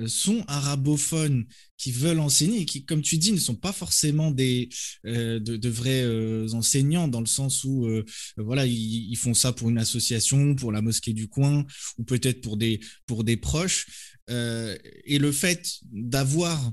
[0.07, 4.69] sont arabophones, qui veulent enseigner et qui, comme tu dis, ne sont pas forcément des,
[5.05, 6.07] de, vrais
[6.55, 7.89] enseignants, dans le sens où,
[8.37, 11.67] voilà, ils, font ça pour une association, pour la mosquée du coin,
[11.99, 13.87] ou peut-être pour des, pour des proches.
[14.29, 16.73] et le fait d'avoir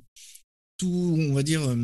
[0.77, 1.75] tout, on va dire,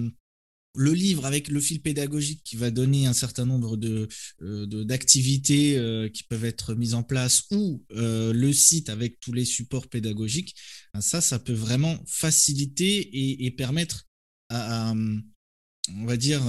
[0.75, 4.07] le livre avec le fil pédagogique qui va donner un certain nombre de,
[4.41, 9.33] euh, d'activités euh, qui peuvent être mises en place ou euh, le site avec tous
[9.33, 10.55] les supports pédagogiques,
[10.93, 14.05] ben ça, ça peut vraiment faciliter et, permettre
[14.49, 16.41] à, on va dire,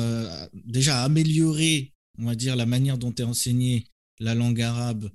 [0.52, 3.86] déjà améliorer, on va dire, la manière dont est enseignée
[4.18, 5.10] la langue arabe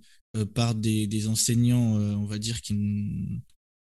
[0.53, 2.59] par des, enseignants, on va dire,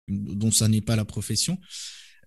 [0.08, 1.58] dont ça n'est pas la profession.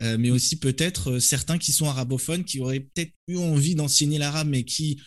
[0.02, 4.18] Euh, mais aussi peut-être euh, certains qui sont arabophones, qui auraient peut-être eu envie d'enseigner
[4.18, 5.02] l'arabe, mais qui,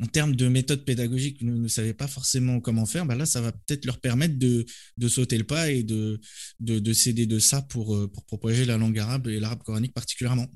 [0.00, 3.06] en termes de méthode pédagogique, ne, savaient pas forcément comment faire.
[3.06, 4.66] Bah là, ça va peut-être leur permettre de,
[4.98, 6.20] de, sauter le pas et de,
[6.58, 9.94] de, de céder de ça pour, euh, pour propager la langue arabe et l'arabe coranique
[9.94, 10.48] particulièrement.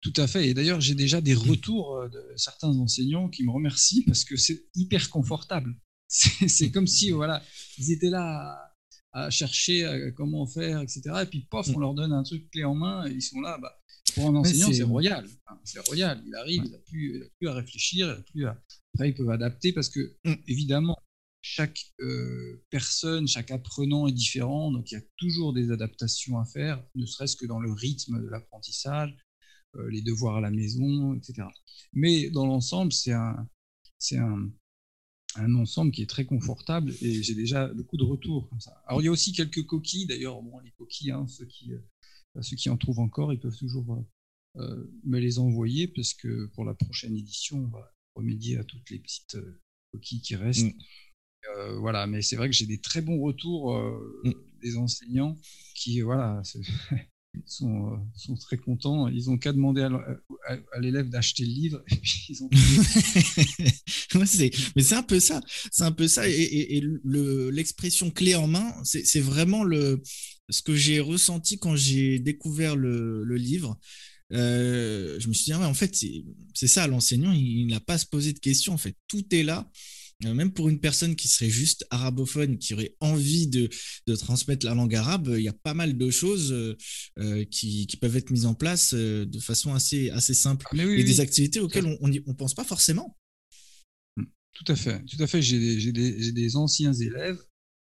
[0.00, 0.48] Tout à fait.
[0.48, 4.64] Et d'ailleurs, j'ai déjà des retours de certains enseignants qui me remercient parce que c'est
[4.74, 5.76] hyper confortable.
[6.08, 7.40] C'est comme si, voilà,
[7.78, 8.69] ils étaient là
[9.12, 11.02] à chercher euh, comment faire, etc.
[11.22, 11.80] Et puis, pof, on mm.
[11.80, 13.58] leur donne un truc clé en main et ils sont là.
[13.58, 13.76] Bah,
[14.14, 15.26] pour un enseignant, c'est royal.
[15.64, 16.22] c'est royal.
[16.26, 18.60] Il arrive, il n'a plus, plus, à réfléchir, il plus à...
[18.94, 20.34] après, ils peuvent adapter parce que, mm.
[20.48, 20.98] évidemment,
[21.42, 26.44] chaque euh, personne, chaque apprenant est différent, donc il y a toujours des adaptations à
[26.44, 29.16] faire, ne serait-ce que dans le rythme de l'apprentissage,
[29.76, 31.46] euh, les devoirs à la maison, etc.
[31.92, 33.48] Mais dans l'ensemble, c'est un,
[33.98, 34.50] c'est un,
[35.36, 38.82] un ensemble qui est très confortable et j'ai déjà beaucoup de retours comme ça.
[38.86, 42.42] Alors il y a aussi quelques coquilles, d'ailleurs, bon, les coquilles, hein, ceux, qui, euh,
[42.42, 46.46] ceux qui en trouvent encore, ils peuvent toujours euh, euh, me les envoyer parce que
[46.54, 49.36] pour la prochaine édition, on va remédier à toutes les petites
[49.92, 50.66] coquilles qui restent.
[50.66, 51.78] Mm.
[51.78, 53.74] voilà, mais c'est vrai que j'ai des très bons retours
[54.24, 54.32] mm.
[54.62, 55.36] des enseignants
[55.74, 56.42] qui, voilà,
[57.46, 59.08] sont, euh, sont, très contents.
[59.08, 62.50] Ils ont qu'à demander à, l'élève d'acheter le livre et puis ils ont.
[64.76, 65.40] mais c'est un peu ça.
[65.70, 66.28] C'est un peu ça.
[66.28, 70.02] Et, l'expression clé en main, c'est vraiment le,
[70.48, 73.78] ce que j'ai ressenti quand j'ai découvert le, livre.
[74.32, 75.96] Euh, je me suis dit, ah en fait,
[76.54, 78.72] c'est ça, l'enseignant, il n'a pas à se poser de questions.
[78.72, 79.70] En fait, tout est là.
[80.26, 83.68] Euh, même pour une personne qui serait juste arabophone, qui aurait envie de,
[84.16, 86.76] transmettre la langue arabe, il y a pas mal de choses euh,
[87.18, 90.66] euh, qui, peuvent être mises en place de façon assez, assez simple.
[90.78, 93.16] et des activités auxquelles on ne pense pas forcément.
[94.16, 94.24] Hmm.
[94.52, 95.40] Tout à fait, tout à fait.
[95.42, 97.42] J'ai des, anciens élèves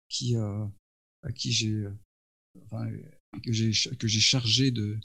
[0.08, 1.84] qui, à qui j'ai
[3.42, 4.98] que j'ai chargé de,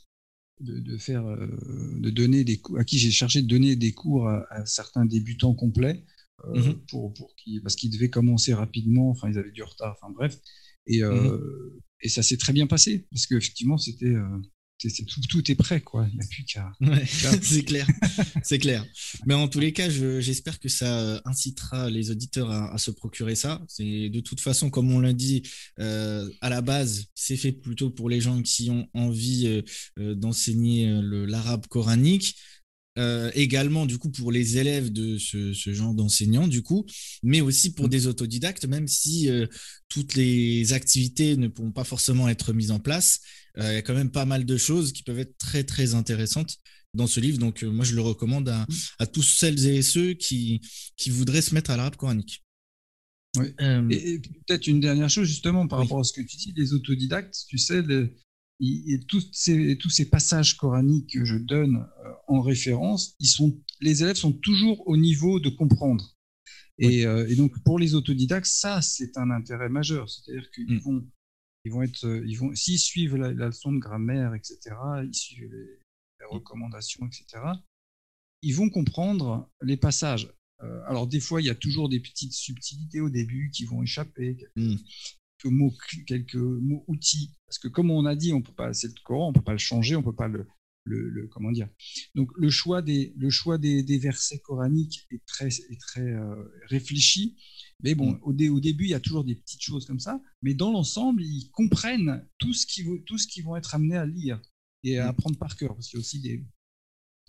[0.60, 5.06] de, faire de donner des à qui j'ai chargé de donner des cours à certains
[5.06, 6.04] débutants complets
[6.46, 6.80] euh, mhm.
[6.90, 7.34] pour, pour
[7.64, 10.38] parce qu'ils devaient commencer rapidement, enfin ils avaient du retard, enfin bref.
[10.86, 11.82] Et, euh, mhm.
[12.02, 14.42] et ça s'est très bien passé, parce qu'effectivement, c'était euh,
[14.80, 16.08] tout, tout, est prêt, quoi.
[16.12, 16.72] Il n'y a plus qu'à.
[17.42, 17.88] c'est clair,
[18.44, 18.86] c'est clair.
[19.26, 23.66] Mais en tous les cas, j'espère que ça incitera les auditeurs à, se procurer ça.
[23.68, 25.42] C'est de toute façon, comme on l'a dit,
[25.78, 29.64] à la base, c'est fait plutôt pour les gens qui ont envie
[29.98, 32.36] d'enseigner l'arabe coranique.
[32.98, 36.86] Euh, également du coup pour les élèves de ce, genre d'enseignants du coup,
[37.22, 37.90] mais aussi pour mmh.
[37.90, 39.46] des autodidactes, même si euh,
[39.88, 43.20] toutes les activités ne pourront pas forcément être mises en place,
[43.60, 45.94] euh, il y a quand même pas mal de choses qui peuvent être très très
[45.94, 46.58] intéressantes
[46.96, 47.38] dans ce livre.
[47.38, 49.08] Donc moi je le recommande à, mmh.
[49.14, 50.62] tous celles et ceux qui,
[50.96, 52.44] qui voudraient se mettre à l'arabe coranique.
[53.38, 53.54] Oui.
[53.92, 57.46] Et, peut-être une dernière chose justement par rapport à ce que tu dis, les autodidactes,
[57.48, 58.10] tu sais, les,
[58.60, 63.62] et, tous, ces, tous ces passages coraniques que je donne euh, en référence, ils sont,
[63.82, 66.16] les élèves sont toujours au niveau de comprendre.
[66.80, 70.10] Et, euh, donc pour les autodidactes, ça c'est un intérêt majeur.
[70.10, 70.80] C'est-à-dire qu'ils mm.
[70.80, 71.08] vont,
[71.66, 74.60] ils vont être, euh, ils vont, s'ils suivent la, leçon de grammaire, etc.,
[75.04, 75.80] ils suivent les,
[76.30, 77.42] recommandations, etc.,
[78.42, 80.30] ils vont comprendre les passages.
[80.88, 84.38] alors des fois, il y a toujours des petites subtilités au début qui vont échapper.
[84.58, 84.76] Mm
[85.46, 85.74] mots,
[86.06, 87.34] quelques mots outils.
[87.46, 89.54] Parce que comme on a dit, on peut pas, c'est le Coran, on peut pas
[89.54, 90.48] le changer, on peut pas le,
[90.88, 91.70] le, comment dire.
[92.16, 96.36] Donc le choix des, le choix des, des versets coraniques est très, est très euh,
[96.68, 97.38] réfléchi.
[97.84, 98.20] Mais bon, mm.
[98.24, 100.22] au, au, début, il y a toujours des petites choses comme ça.
[100.42, 104.06] Mais dans l'ensemble, ils comprennent tout ce qu'ils tout ce qu'ils vont être amenés à
[104.06, 104.42] lire
[104.84, 105.10] et à mm.
[105.10, 105.76] apprendre par cœur.
[105.76, 106.46] Parce qu'il y a aussi des,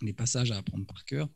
[0.02, 1.28] des passages à apprendre par cœur.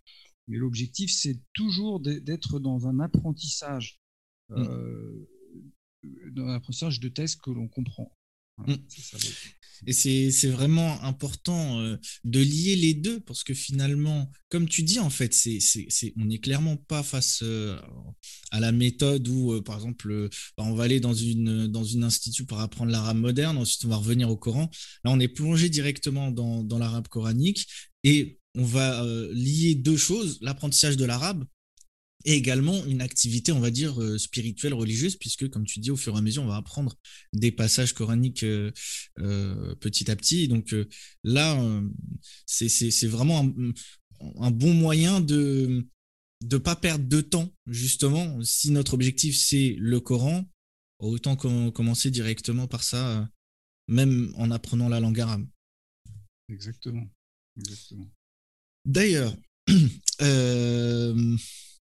[0.48, 4.00] Mais l'objectif, c'est toujours d'être dans un apprentissage.
[4.48, 4.62] Mm.
[4.62, 5.28] Euh,
[6.32, 8.12] dans l'apprentissage de texte que l'on comprend.
[8.59, 8.74] Mm.
[9.86, 15.00] Et c'est vraiment important euh, de lier les deux parce que finalement, comme tu dis,
[15.00, 15.59] en fait, c'est
[16.16, 17.76] on n'est clairement pas face euh,
[18.53, 22.05] à la méthode où, euh, par exemple, bah, on va aller dans une, dans une
[22.05, 24.70] institut pour apprendre l'arabe moderne, ensuite on va revenir au Coran.
[25.05, 27.66] Là, on est plongé directement dans, dans l'arabe coranique
[28.05, 31.44] et on va lier deux choses, l'apprentissage de l'arabe
[32.24, 35.96] et également une activité, on va dire, euh, spirituelle, religieuse, puisque, comme tu dis, au
[35.96, 36.96] fur et à mesure, on va apprendre
[37.32, 38.70] des passages coraniques euh,
[39.18, 40.48] euh, petit à petit.
[40.48, 40.74] Donc
[41.24, 41.82] là,
[42.46, 43.52] c'est vraiment
[44.38, 45.86] un, bon moyen de
[46.50, 48.42] ne pas perdre de temps, justement.
[48.42, 50.44] Si notre objectif, c'est le Coran,
[50.98, 53.28] autant commencer directement par ça,
[53.88, 55.46] même en apprenant la langue arabe.
[56.48, 57.06] Exactement.
[57.58, 58.08] Exactement.
[58.84, 59.36] D'ailleurs,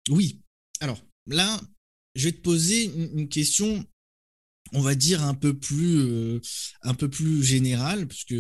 [0.10, 0.42] oui.
[0.80, 1.62] Alors là,
[2.16, 3.86] je vais te poser une, question,
[4.74, 6.40] on va dire un peu plus, euh,
[6.82, 8.36] un peu plus générale, puisque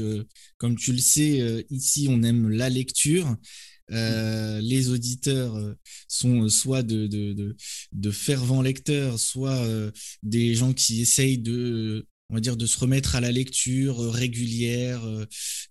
[0.57, 3.36] comme tu le sais, euh, ici on aime la lecture.
[3.91, 5.76] Euh, les auditeurs
[6.07, 7.55] sont soit de, de,
[7.91, 9.68] de fervents lecteurs, soit
[10.24, 15.05] des gens qui essayent de on va dire, de se remettre à la lecture régulière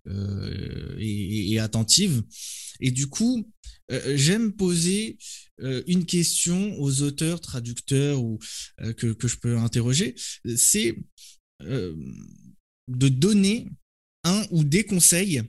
[0.06, 2.22] euh, et, attentive.
[2.78, 3.50] Et du coup,
[4.14, 5.18] j'aime poser
[5.86, 8.38] une question aux auteurs, traducteurs ou
[8.96, 10.14] que, je peux interroger,
[10.56, 10.96] c'est
[11.60, 13.68] de donner
[14.24, 15.42] un ou des conseils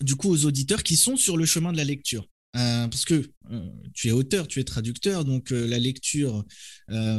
[0.00, 2.28] du coup aux auditeurs qui sont sur le chemin de la lecture.
[2.52, 3.30] parce que
[3.92, 6.44] tu es auteur, tu es traducteur, donc la lecture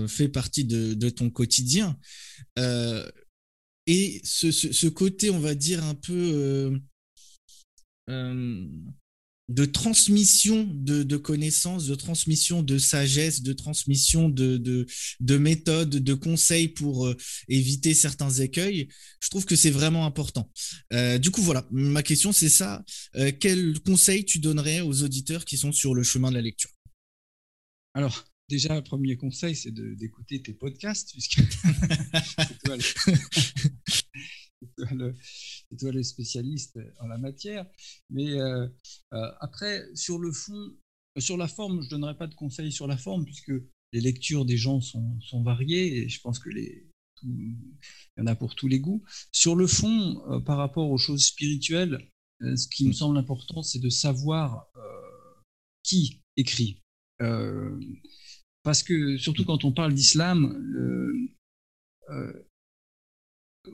[0.07, 1.97] fait partie de, ton quotidien.
[2.57, 6.79] et ce, côté, on va dire, un peu
[9.47, 16.67] de transmission de, connaissances, de transmission de sagesse, de transmission de, de, méthodes, de conseils
[16.69, 17.15] pour euh,
[17.47, 18.89] éviter certains écueils,
[19.21, 20.49] je trouve que c'est vraiment important.
[20.93, 22.83] Euh, du coup, voilà, ma question c'est ça.
[23.15, 26.71] Euh, quel conseil tu donnerais aux auditeurs qui sont sur le chemin de la lecture?
[27.93, 31.39] Alors, déjà, le premier conseil, c'est d'écouter tes podcasts, puisque
[34.77, 37.65] c'est toi, le, spécialiste en la matière.
[38.09, 38.67] Mais euh,
[39.13, 40.75] euh, après, sur le fond,
[41.17, 43.53] sur la forme, je ne donnerai pas de conseils sur la forme, puisque
[43.93, 46.89] les lectures des gens sont, variées, et je pense que les,
[47.23, 47.55] il
[48.17, 49.03] y en a pour tous les goûts.
[49.31, 51.99] Sur le fond, euh, par rapport aux choses spirituelles,
[52.41, 54.67] ce qui me semble important, c'est de savoir
[55.83, 56.81] qui écrit.
[58.61, 60.53] parce que surtout quand on parle d'islam,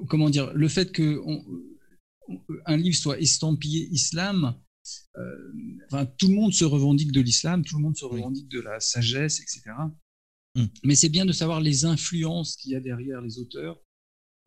[0.07, 1.21] comment dire, le fait que
[2.65, 4.55] un livre soit estampillé islam,
[5.17, 5.53] euh,
[5.85, 8.79] enfin, tout le monde se revendique de l'islam, tout le monde se revendique de la
[8.79, 9.71] sagesse, etc.
[10.55, 10.65] Mm.
[10.83, 13.81] Mais c'est bien de savoir les influences qu'il y a derrière les auteurs,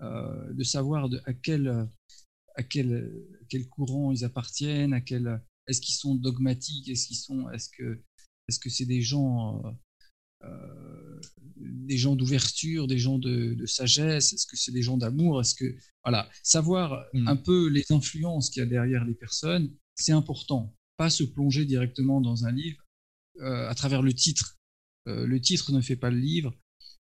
[0.00, 1.88] euh, de savoir de, à, quel,
[2.56, 3.12] à quel,
[3.48, 8.02] quel courant ils appartiennent, à quel, est-ce qu'ils sont dogmatiques, est-ce qu'ils sont, est-ce que,
[8.48, 9.62] est-ce que c'est des gens
[10.44, 11.20] euh,
[11.56, 14.32] des gens d'ouverture, des gens de, sagesse?
[14.32, 15.40] Est-ce que c'est des gens d'amour?
[15.40, 17.28] Est-ce que voilà, savoir mm.
[17.28, 20.74] un peu les influences qu'il y a derrière les personnes, c'est important.
[20.96, 22.82] Pas se plonger directement dans un livre
[23.40, 24.56] euh, à travers le titre.
[25.08, 26.54] Euh, le titre ne fait pas le livre.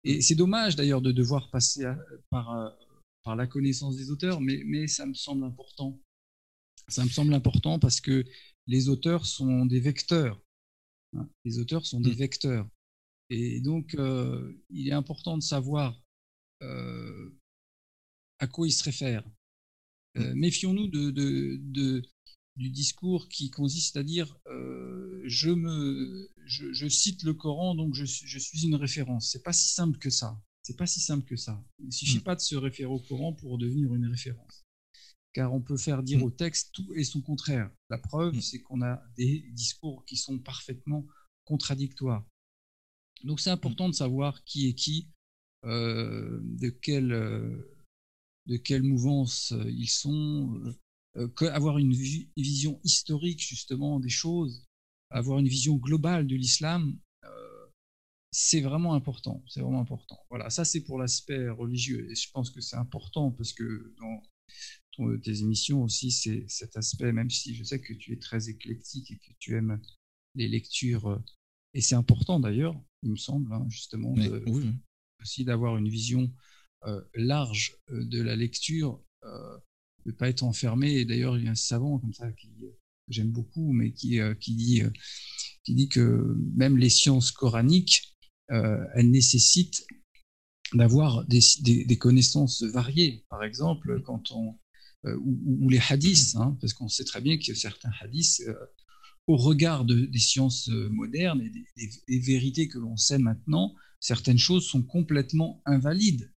[0.04, 1.84] Et c'est dommage d'ailleurs de devoir passer
[2.30, 2.76] par,
[3.24, 6.00] par la connaissance des auteurs, mais, mais ça me semble important.
[6.88, 8.24] Ça me semble important parce que
[8.68, 10.40] les auteurs sont des vecteurs.
[11.16, 11.28] Hein.
[11.44, 12.18] Les auteurs sont des mm.
[12.18, 12.68] vecteurs.
[13.30, 16.00] Et donc, euh, il est important de savoir
[16.62, 17.30] euh,
[18.38, 19.28] à quoi il se réfère.
[20.16, 20.38] Euh, mmh.
[20.38, 22.02] Méfions-nous de, de,
[22.56, 24.38] du discours qui consiste à dire
[25.24, 29.30] je, me, je, cite le Coran, donc je, je suis une référence.
[29.32, 30.40] C'est pas si simple que ça.
[30.62, 31.62] C'est pas si simple que ça.
[31.80, 32.22] Il ne suffit mmh.
[32.22, 34.64] pas de se référer au Coran pour devenir une référence.
[35.32, 36.22] Car on peut faire dire mmh.
[36.22, 37.70] au texte tout et son contraire.
[37.90, 41.06] La preuve, c'est qu'on a des discours qui sont parfaitement
[41.44, 42.24] contradictoires.
[43.24, 45.08] Donc c'est important de savoir qui est qui,
[45.64, 47.76] euh, de, quelle, euh,
[48.46, 50.74] de quelle mouvance euh, ils sont,
[51.40, 51.92] avoir une
[52.36, 54.66] vision historique justement des choses,
[55.10, 56.98] avoir une vision globale de l'islam,
[58.32, 59.42] c'est vraiment important.
[59.48, 60.18] C'est vraiment important.
[60.28, 62.10] Voilà, ça c'est pour l'aspect religieux.
[62.10, 67.12] Et je pense que c'est important parce que dans tes émissions aussi, c'est cet aspect,
[67.12, 69.80] même si je sais que tu es très éclectique et que tu aimes
[70.34, 71.18] les lectures
[71.76, 72.74] et c'est important d'ailleurs,
[73.06, 74.14] il me semble, hein, justement,
[75.22, 76.30] aussi d'avoir une vision
[76.86, 79.56] euh, large euh, de la lecture, euh,
[80.04, 80.92] de ne pas être enfermé.
[80.92, 82.50] Et d'ailleurs, il y a un savant comme ça qui
[83.08, 84.82] j'aime beaucoup, mais qui, qui, dit,
[85.62, 88.16] qui dit que même les sciences coraniques,
[88.48, 89.86] elles nécessitent
[90.74, 93.24] d'avoir des, des, connaissances variées.
[93.28, 94.58] Par exemple, quand on,
[95.04, 98.42] ou, les hadiths, hein, parce qu'on sait très bien que certains hadiths,
[99.26, 101.50] au regard des sciences modernes et
[102.08, 106.32] des, vérités que l'on sait maintenant, certaines choses sont complètement invalides.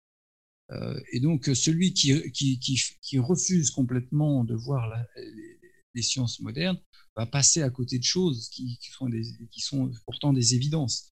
[1.11, 4.93] et donc, celui qui, refuse complètement de voir
[5.93, 6.79] les, sciences modernes
[7.15, 11.11] va passer à côté de choses qui, sont, des, qui sont pourtant des évidences.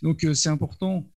[0.00, 1.08] Donc, c'est important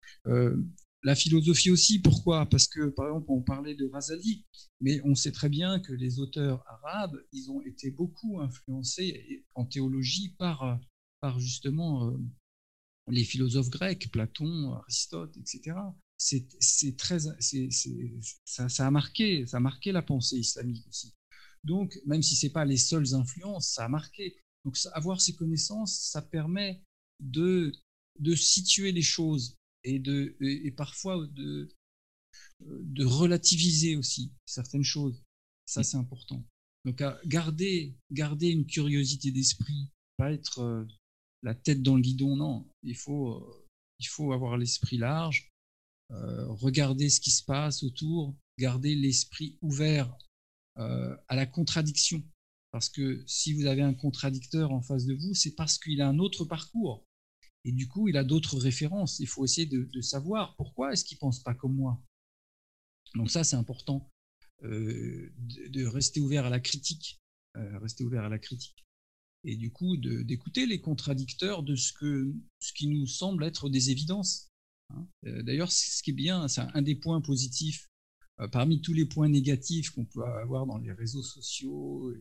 [1.05, 2.47] la philosophie aussi, pourquoi?
[2.47, 4.47] Parce que, par exemple, on parlait de Razali,
[4.81, 9.67] mais on sait très bien que les auteurs arabes, ils ont été beaucoup influencés en
[9.67, 10.81] théologie par,
[11.21, 12.17] par justement euh,
[13.09, 15.77] les philosophes grecs, Platon, Aristote, etc.
[16.17, 21.15] C'est très, ça, ça, a marqué, ça a marqué la pensée islamique aussi.
[21.65, 24.37] Donc, même si ce n'est pas les seules influences, ça a marqué.
[24.65, 26.83] Donc, avoir ces connaissances, ça permet
[27.21, 27.73] de,
[28.21, 29.55] de situer les choses
[29.85, 31.69] et, de, et parfois de,
[32.61, 35.23] de relativiser aussi certaines choses.
[35.67, 36.45] Ça, c'est important.
[36.85, 40.85] Donc, à garder, garder une curiosité d'esprit, pas être euh,
[41.43, 42.69] la tête dans le guidon, non.
[42.83, 43.69] Il faut, euh,
[43.99, 45.51] il faut avoir l'esprit large,
[46.11, 50.15] euh, regarder ce qui se passe autour, garder l'esprit ouvert
[50.77, 52.21] à la contradiction.
[52.73, 56.09] Parce que si vous avez un contradicteur en face de vous, c'est parce qu'il a
[56.09, 57.05] un autre parcours.
[57.65, 59.19] Et du coup, il a d'autres références.
[59.21, 62.01] Il faut essayer de, savoir pourquoi est-ce qu'il ne pense pas comme moi.
[63.15, 64.11] Donc ça, c'est important
[64.65, 67.21] euh, de, rester ouvert à la critique,
[67.57, 68.85] euh, rester ouvert à la critique.
[69.45, 73.91] Et du coup, d'écouter les contradicteurs de ce, que, ce qui nous semble être des
[73.91, 74.51] évidences.
[74.91, 75.07] Hein.
[75.27, 77.89] Euh, d'ailleurs, ce qui est bien, c'est un des points positifs
[78.51, 82.13] parmi tous les points négatifs qu'on peut avoir dans les réseaux sociaux,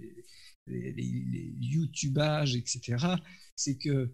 [0.67, 3.15] les, les YouTubages, etc.,
[3.55, 4.13] c'est que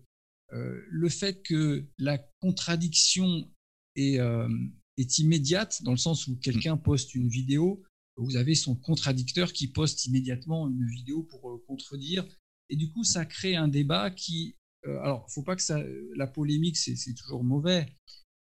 [0.51, 3.49] le fait que la contradiction
[3.97, 4.49] euh,
[4.97, 6.81] est, immédiate, dans le sens où quelqu'un mm.
[6.81, 7.83] poste une vidéo,
[8.17, 12.25] vous avez son contradicteur qui poste immédiatement une vidéo pour euh, contredire,
[12.69, 14.55] et du coup, ça crée un débat qui...
[14.83, 15.81] alors, il ne faut pas que ça,
[16.15, 17.87] la polémique, c'est toujours mauvais,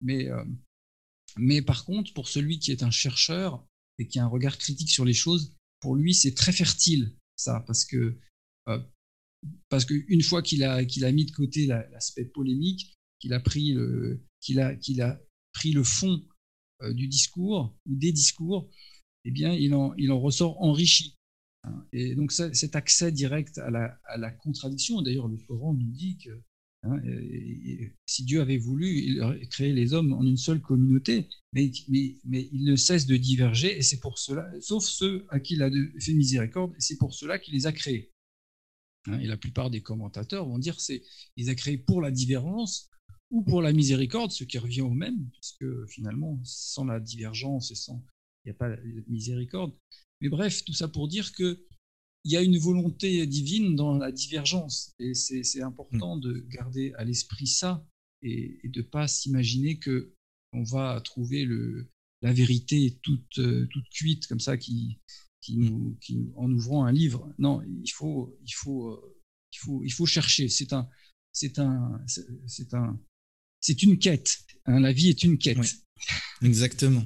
[0.01, 0.27] mais,
[1.37, 3.65] mais par contre, pour celui qui est un chercheur
[3.97, 7.63] et qui a un regard critique sur les choses, pour lui, c'est très fertile, ça,
[7.65, 8.19] parce que
[9.69, 13.73] parce qu'une fois qu'il a, qu'il a mis de côté l'aspect polémique, qu'il a, pris
[13.73, 14.21] le,
[14.57, 15.21] a, qu'il a
[15.53, 16.23] pris le fond
[16.81, 18.69] euh, du discours ou des discours,
[19.25, 21.15] eh bien, il en, il en ressort enrichi.
[21.63, 21.85] Hein.
[21.91, 26.17] Et donc cet accès direct à la, à la contradiction, d'ailleurs le Coran nous dit
[26.17, 26.29] que
[26.83, 27.01] hein,
[28.05, 32.17] si Dieu avait voulu, il aurait créé les hommes en une seule communauté, mais, mais,
[32.23, 35.63] mais ils ne cessent de diverger, et c'est pour cela, sauf ceux à qui il
[35.63, 35.69] a
[35.99, 38.11] fait miséricorde, c'est pour cela qu'il les a créés.
[39.07, 41.03] Hein, et la plupart des commentateurs vont dire c'est
[41.37, 42.89] ils a créé pour la divergence
[43.31, 47.75] ou pour la miséricorde, ce qui revient au même, puisque finalement, sans la divergence et
[47.75, 48.03] sans
[48.43, 49.73] il n'y a pas de miséricorde.
[50.21, 51.65] Mais bref, tout ça pour dire que
[52.25, 56.21] il y a une volonté divine dans la divergence, et c'est important mm.
[56.21, 57.85] de garder à l'esprit ça
[58.21, 60.13] et, de ne pas s'imaginer que
[60.51, 61.89] on va trouver le,
[62.21, 63.39] la vérité toute,
[63.69, 64.99] toute cuite comme ça qui,
[65.41, 67.33] qui nous, qui, en ouvrant un livre.
[67.37, 69.17] Non, il faut, il faut, euh,
[69.53, 70.49] il faut, il faut chercher.
[70.49, 70.87] C'est un,
[71.31, 72.01] c'est un,
[72.47, 72.99] c'est un,
[73.61, 74.39] c'est une quête.
[74.65, 75.57] Hein, la vie est une quête.
[76.41, 77.05] exactement.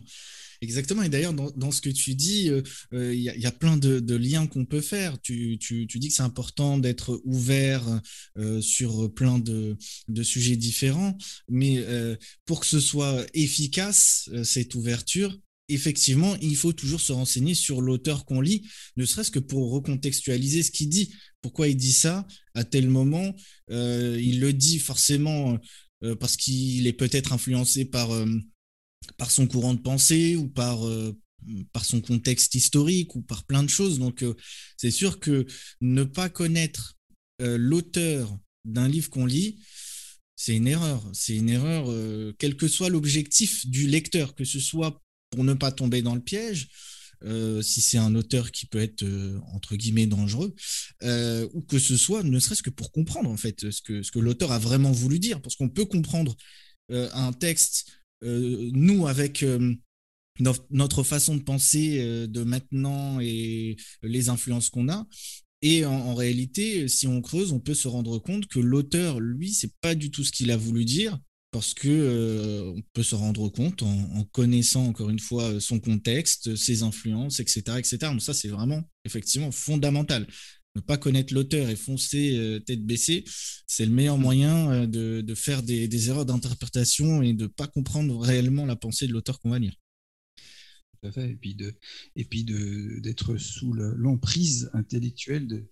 [0.61, 1.03] Exactement.
[1.03, 2.61] Et d'ailleurs, dans, ce que tu dis, euh,
[2.93, 5.19] euh, il y, a plein de, de liens qu'on peut faire.
[5.19, 7.83] Tu, tu, tu dis que c'est important d'être ouvert
[8.61, 9.75] sur plein de,
[10.07, 11.17] de, sujets différents,
[11.49, 11.85] mais
[12.45, 15.37] pour que ce soit efficace, cette ouverture,
[15.69, 20.63] effectivement, il faut toujours se renseigner sur l'auteur qu'on lit, ne serait-ce que pour recontextualiser
[20.63, 21.13] ce qu'il dit.
[21.41, 23.35] Pourquoi il dit ça à tel moment?
[23.71, 25.57] Euh, Il le dit forcément
[26.03, 28.25] euh, parce qu'il est peut-être influencé par, euh,
[29.17, 30.81] par son courant de pensée ou par,
[31.71, 33.99] par son contexte historique ou par plein de choses.
[33.99, 34.23] Donc,
[34.77, 35.45] c'est sûr que
[35.81, 36.95] ne pas connaître
[37.39, 39.59] l'auteur d'un livre qu'on lit,
[40.37, 41.03] c'est une erreur.
[41.13, 41.93] C'est une erreur,
[42.37, 45.02] quel que soit l'objectif du lecteur, que ce soit
[45.33, 46.69] pour ne pas tomber dans le piège,
[47.25, 50.53] euh, si c'est un auteur qui peut être euh, entre guillemets dangereux,
[51.01, 54.11] euh, ou que ce soit ne serait-ce que pour comprendre en fait ce que, ce
[54.11, 56.35] que l'auteur a vraiment voulu dire, parce qu'on peut comprendre
[56.89, 57.87] un texte,
[58.21, 59.43] nous avec
[60.69, 65.07] notre façon de penser de maintenant et les influences qu'on a,
[65.61, 69.53] et en, en, réalité, si on creuse, on peut se rendre compte que l'auteur, lui,
[69.53, 71.17] c'est pas du tout ce qu'il a voulu dire,
[71.53, 76.55] parce que euh, on peut se rendre compte en, connaissant encore une fois son contexte,
[76.55, 77.97] ses influences, etc., etc.
[78.01, 80.27] Donc ça, c'est vraiment effectivement fondamental.
[80.75, 83.23] ne pas connaître l'auteur et foncer tête baissée,
[83.67, 84.21] c'est le meilleur mm.
[84.21, 89.13] moyen de, faire des, erreurs d'interprétation et de ne pas comprendre réellement la pensée de
[89.13, 89.75] l'auteur qu'on va lire.
[90.35, 91.29] Tout à fait.
[91.29, 91.75] Et puis de,
[92.15, 95.69] et puis d'être sous l'emprise intellectuelle de,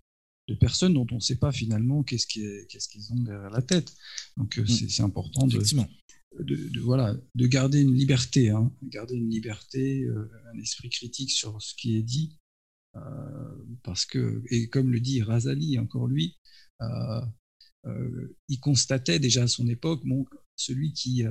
[0.48, 3.94] de personnes dont on ne sait pas finalement qu'est-ce qu'ils ont derrière la tête.
[4.38, 4.68] Donc mm.
[4.68, 5.60] c'est important de,
[6.39, 11.62] de, voilà, de garder une liberté, hein, garder une liberté, euh, un esprit critique sur
[11.62, 12.38] ce qui est dit,
[12.96, 13.00] euh,
[13.84, 16.38] parce que, et comme le dit Razali, encore lui,
[16.82, 17.22] euh,
[18.48, 20.26] il constatait déjà à son époque, bon,
[20.56, 21.24] celui qui,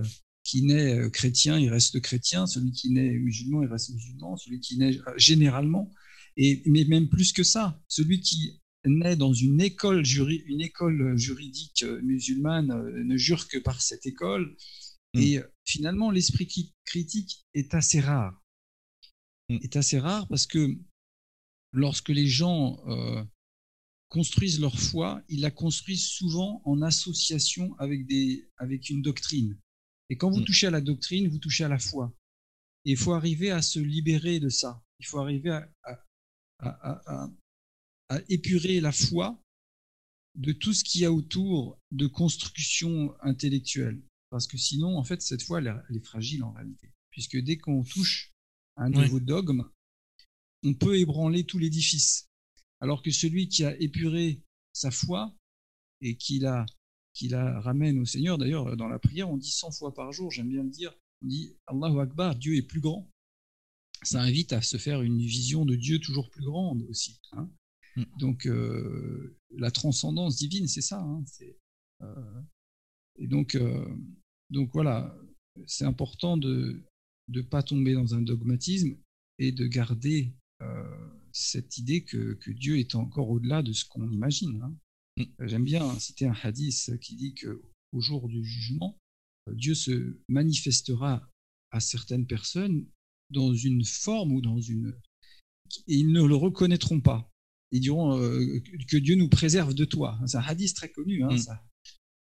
[0.44, 4.76] qui naît chrétien, il reste chrétien, celui qui naît musulman, il reste musulman, celui qui
[4.76, 5.92] naît généralement,
[6.36, 10.02] et, mais même plus que ça, celui qui naît dans une école,
[10.46, 12.68] une école juridique musulmane
[13.04, 14.56] ne jure que par cette école,
[15.14, 15.20] Mm.
[15.20, 18.40] Et euh, finalement, l'esprit critique est assez rare.
[19.48, 19.58] Mm.
[19.62, 20.76] Est assez rare parce que
[21.72, 23.24] lorsque les gens euh,
[24.08, 29.58] construisent leur foi, ils la construisent souvent en association avec, des, avec une doctrine.
[30.08, 30.44] Et quand vous mm.
[30.44, 32.14] touchez à la doctrine, vous touchez à la foi.
[32.84, 34.82] Et il faut arriver à se libérer de ça.
[35.00, 37.30] Il faut arriver à, à, à
[38.28, 39.40] épurer la foi
[40.36, 44.00] de tout ce qu'il y a autour de construction intellectuelle.
[44.30, 46.92] Parce que sinon, en fait, cette fois, elle est fragile en réalité.
[47.10, 48.32] Puisque dès qu'on touche
[48.76, 49.64] à un nouveau dogme,
[50.62, 52.28] on peut ébranler tout l'édifice.
[52.80, 54.40] Alors que celui qui a épuré
[54.72, 55.34] sa foi
[56.00, 56.64] et qui la,
[57.12, 60.30] qui la ramène au Seigneur, d'ailleurs, dans la prière, on dit 100 fois par jour,
[60.30, 63.10] j'aime bien le dire, on dit Allahu Akbar, Dieu est plus grand.
[64.02, 67.20] Ça invite à se faire une vision de Dieu toujours plus grande aussi.
[67.32, 67.50] Hein.
[67.96, 68.04] Mm.
[68.18, 71.00] Donc, euh, la transcendance divine, c'est ça.
[71.00, 71.24] Hein,
[72.02, 72.42] euh,
[73.18, 73.86] et donc, euh,
[74.50, 75.16] donc voilà,
[75.66, 76.82] c'est important de
[77.28, 78.96] ne pas tomber dans un dogmatisme
[79.38, 80.34] et de garder
[81.32, 84.60] cette idée que, Dieu est encore au-delà de ce qu'on imagine.
[84.62, 84.76] Hein.
[85.16, 85.46] Mm.
[85.46, 88.98] J'aime bien citer un hadith qui dit qu'au jour du jugement,
[89.52, 91.26] Dieu se manifestera
[91.70, 92.86] à certaines personnes
[93.30, 94.94] dans une forme ou dans une...
[95.86, 97.30] Et ils ne le reconnaîtront pas.
[97.72, 100.18] Ils diront euh, que Dieu nous préserve de toi.
[100.26, 101.22] C'est un hadith très connu.
[101.22, 101.38] Hein, mm.
[101.38, 101.62] ça.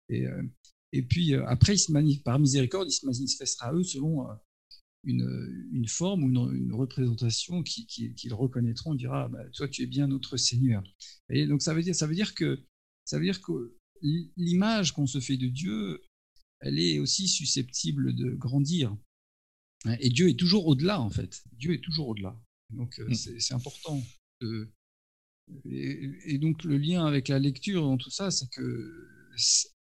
[0.09, 0.43] Et, euh,
[0.91, 4.27] et puis euh, après, il par miséricorde, il se manifestera à eux selon
[5.03, 8.91] une, une forme ou une, représentation qu'ils qui, reconnaîtront.
[8.91, 10.83] On dira, bah, toi, tu es bien notre Seigneur.
[11.29, 12.63] Et donc ça veut dire, ça veut dire que
[13.05, 13.75] ça veut dire que
[14.37, 16.01] l'image qu'on se fait de Dieu,
[16.59, 18.95] elle est aussi susceptible de grandir.
[19.99, 21.41] Et Dieu est toujours au-delà, en fait.
[21.53, 22.39] Dieu est toujours au-delà.
[22.69, 23.13] Donc mm.
[23.13, 24.03] c'est important.
[25.65, 28.91] Et, et, donc le lien avec la lecture dans tout ça, c'est que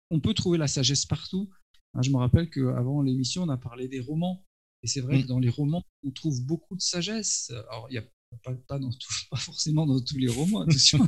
[0.09, 1.49] on peut trouver la sagesse partout.
[1.93, 4.45] Hein, je me rappelle qu'avant l'émission, on a parlé des romans.
[4.83, 5.21] Et c'est vrai mm.
[5.23, 7.51] que dans les romans, on trouve beaucoup de sagesse.
[7.69, 8.05] Alors, il n'y a
[8.43, 8.91] pas, pas, dans
[9.31, 10.99] pas, forcément dans tous les romans, attention.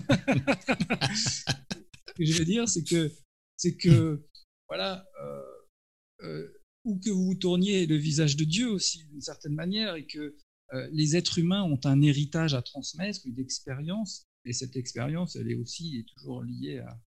[1.16, 3.12] Ce que je veux dire, c'est que,
[3.58, 4.26] c'est que
[4.68, 5.42] voilà, euh,
[6.24, 6.48] euh,
[6.84, 10.36] ou que vous vous tourniez le visage de Dieu aussi, d'une certaine manière, et que
[10.74, 15.52] euh, les êtres humains ont un héritage à transmettre, une expérience, et cette expérience, elle
[15.52, 17.00] est aussi toujours liée à,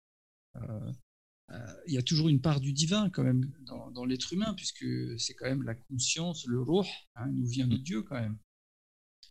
[1.53, 4.87] euh, il y a toujours une part du divin quand même dans, l'être humain, puisque
[5.19, 6.85] c'est quand même la conscience, le roh,
[7.17, 7.83] hein, nous vient de mm.
[7.83, 8.39] Dieu quand même.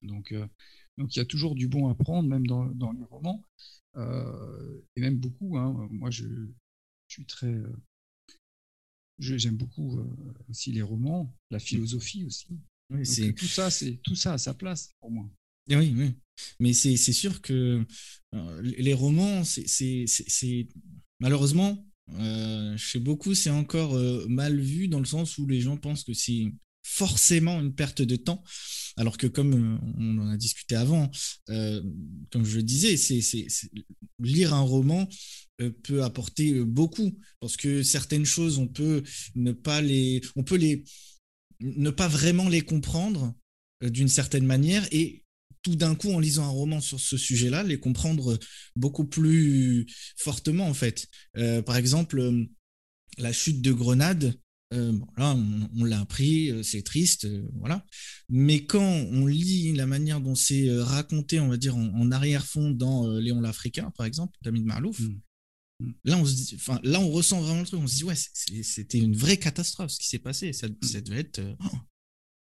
[0.02, 0.46] Donc, euh,
[0.98, 3.46] donc il y a toujours du bon à prendre, même dans, dans les romans,
[3.96, 5.58] euh, et même beaucoup.
[5.58, 5.88] Hein.
[5.92, 6.26] moi, je,
[7.08, 7.56] suis très.
[9.18, 10.00] J'aime beaucoup
[10.50, 11.62] aussi les romans, la mm.
[11.62, 12.60] philosophie aussi.
[13.34, 15.30] tout ça, c'est tout ça à sa place pour moi.
[15.70, 16.12] Oui, oui.
[16.60, 17.86] Mais c'est sûr que
[18.62, 20.68] les romans, c'est
[21.20, 21.86] malheureusement,
[22.18, 26.04] euh, chez beaucoup, c'est encore euh, mal vu dans le sens où les gens pensent
[26.04, 26.52] que c'est
[26.84, 28.44] forcément une perte de temps,
[28.98, 31.12] alors que comme euh, on en a discuté avant,
[31.48, 33.48] comme je le disais, c'est,
[34.20, 35.08] lire un roman
[35.84, 39.04] peut apporter beaucoup, parce que certaines choses, on peut
[39.36, 40.84] ne pas les, on peut les,
[41.60, 43.36] ne pas vraiment les comprendre
[43.82, 45.26] d'une certaine manière, et
[45.64, 48.38] tout d'un coup, en lisant un roman sur ce sujet-là, les comprendre
[48.76, 49.86] beaucoup plus
[50.18, 51.08] fortement, en fait.
[51.38, 52.46] Euh, par exemple, euh,
[53.18, 54.40] la chute de Grenade,
[54.74, 55.36] euh, là,
[55.76, 57.86] on, l'a appris, c'est triste, voilà.
[58.30, 63.08] Mais quand on lit la manière dont c'est raconté, on va dire, en, arrière-fond dans
[63.18, 65.20] Léon l'Africain, par exemple, d'Amid Malouf, mm.
[65.80, 65.94] Mm.
[66.06, 67.80] Là, on se dit, enfin, là, on ressent vraiment le truc.
[67.80, 70.54] On se dit, ouais, c'était une vraie catastrophe ce qui s'est passé.
[70.54, 71.78] Ça, ça devait être oh,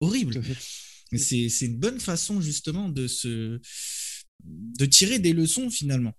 [0.01, 0.43] horrible.
[1.17, 3.61] C'est une bonne façon justement de, se,
[4.45, 6.15] de tirer des leçons finalement.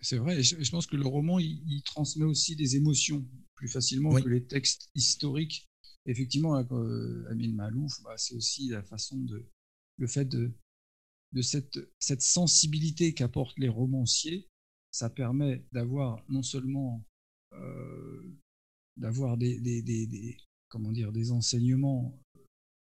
[0.00, 4.28] C'est vrai, je, pense que le roman, il, transmet aussi des émotions plus facilement que
[4.28, 5.68] les textes historiques.
[6.06, 9.48] Effectivement, euh, Amin Malouf, bah, c'est aussi la façon de,
[9.98, 10.52] le fait de,
[11.32, 14.48] de cette, cette sensibilité qu'apportent les romanciers,
[14.90, 17.04] ça permet d'avoir non seulement
[17.52, 18.38] euh,
[18.96, 20.36] d'avoir des, des,
[20.68, 22.21] comment dire, des enseignements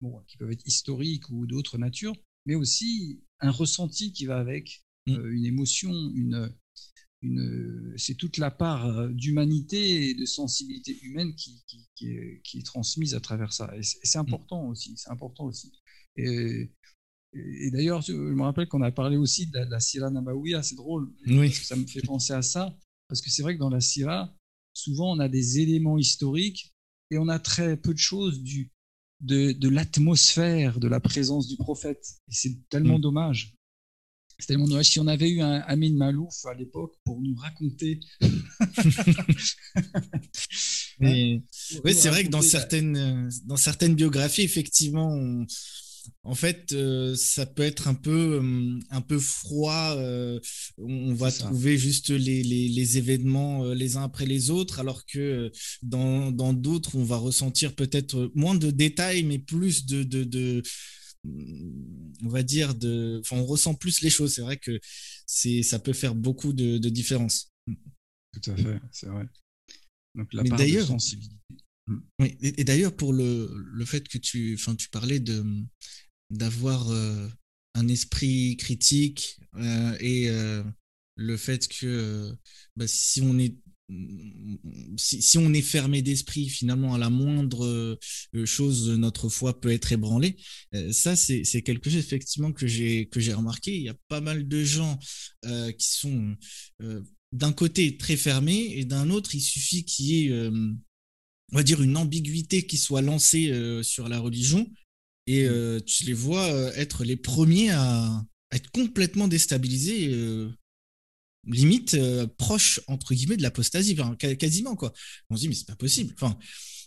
[0.01, 2.15] bon, qui peuvent être historiques ou d'autres natures,
[2.45, 5.13] mais aussi un ressenti qui va avec, mmh.
[5.13, 6.53] euh, une émotion, une,
[7.21, 12.41] une, c'est toute la part euh, d'humanité et de sensibilité humaine qui, qui, qui, est,
[12.43, 13.75] qui, est, transmise à travers ça.
[13.77, 14.21] Et c'est mmh.
[14.21, 14.95] important aussi.
[14.97, 15.71] C'est important aussi.
[16.17, 16.71] Et,
[17.33, 20.75] et d'ailleurs, je me rappelle qu'on a parlé aussi de la, de Sira Nabawiya, c'est
[20.75, 21.51] drôle, oui.
[21.51, 22.77] ça me fait penser à ça,
[23.09, 24.33] parce que c'est vrai que dans la Sira,
[24.73, 26.73] souvent on a des éléments historiques
[27.11, 28.71] et on a très peu de choses du,
[29.25, 32.05] de, de l'atmosphère, de la présence du prophète.
[32.29, 33.01] Et c'est tellement mm.
[33.01, 33.55] dommage.
[34.39, 34.89] C'est tellement dommage.
[34.89, 37.99] Si on avait eu un Amin Malouf à l'époque pour nous raconter.
[40.99, 41.41] oui,
[41.93, 45.45] c'est vrai que dans certaines, dans certaines biographies, effectivement, on,
[46.23, 49.95] en fait, euh, ça peut être un peu, euh, un peu froid.
[49.97, 50.39] Euh,
[50.77, 55.51] on va trouver juste les, événements les uns après les autres, alors que
[55.81, 60.63] dans d'autres, on va ressentir peut-être moins de détails, mais plus de, de,
[62.23, 64.33] on va dire, de, on ressent plus les choses.
[64.33, 64.79] C'est vrai que
[65.25, 67.51] ça peut faire beaucoup de, de différence.
[68.33, 69.25] Tout à fait, c'est vrai.
[70.15, 71.35] Donc la part de sensibilité.
[71.87, 71.97] Mm.
[72.19, 75.21] Oui, et, d'ailleurs, pour le, le, fait que tu, tu parlais
[76.29, 77.27] d'avoir euh,
[77.75, 80.63] un esprit critique euh, et euh,
[81.15, 82.33] le fait que
[82.75, 83.55] bah, si on est
[84.97, 87.99] si, on est fermé d'esprit finalement à la moindre
[88.43, 90.37] chose notre foi peut être ébranlée
[90.91, 94.47] ça c'est quelque chose effectivement que j'ai que j'ai remarqué il y a pas mal
[94.47, 94.97] de gens
[95.43, 96.35] qui sont
[97.31, 100.49] d'un côté très fermés et d'un autre il suffit qu'il y ait
[101.51, 104.69] on va dire, une ambiguïté qui soit lancée euh, sur la religion,
[105.27, 105.51] et mm.
[105.51, 110.15] euh, tu les vois euh, être les premiers à, être complètement déstabilisés,
[111.45, 111.97] limite
[112.37, 113.97] proches, entre guillemets, de l'apostasie,
[114.39, 114.93] quasiment, quoi.
[115.29, 116.13] On se dit, mais c'est pas possible.
[116.13, 116.37] Enfin,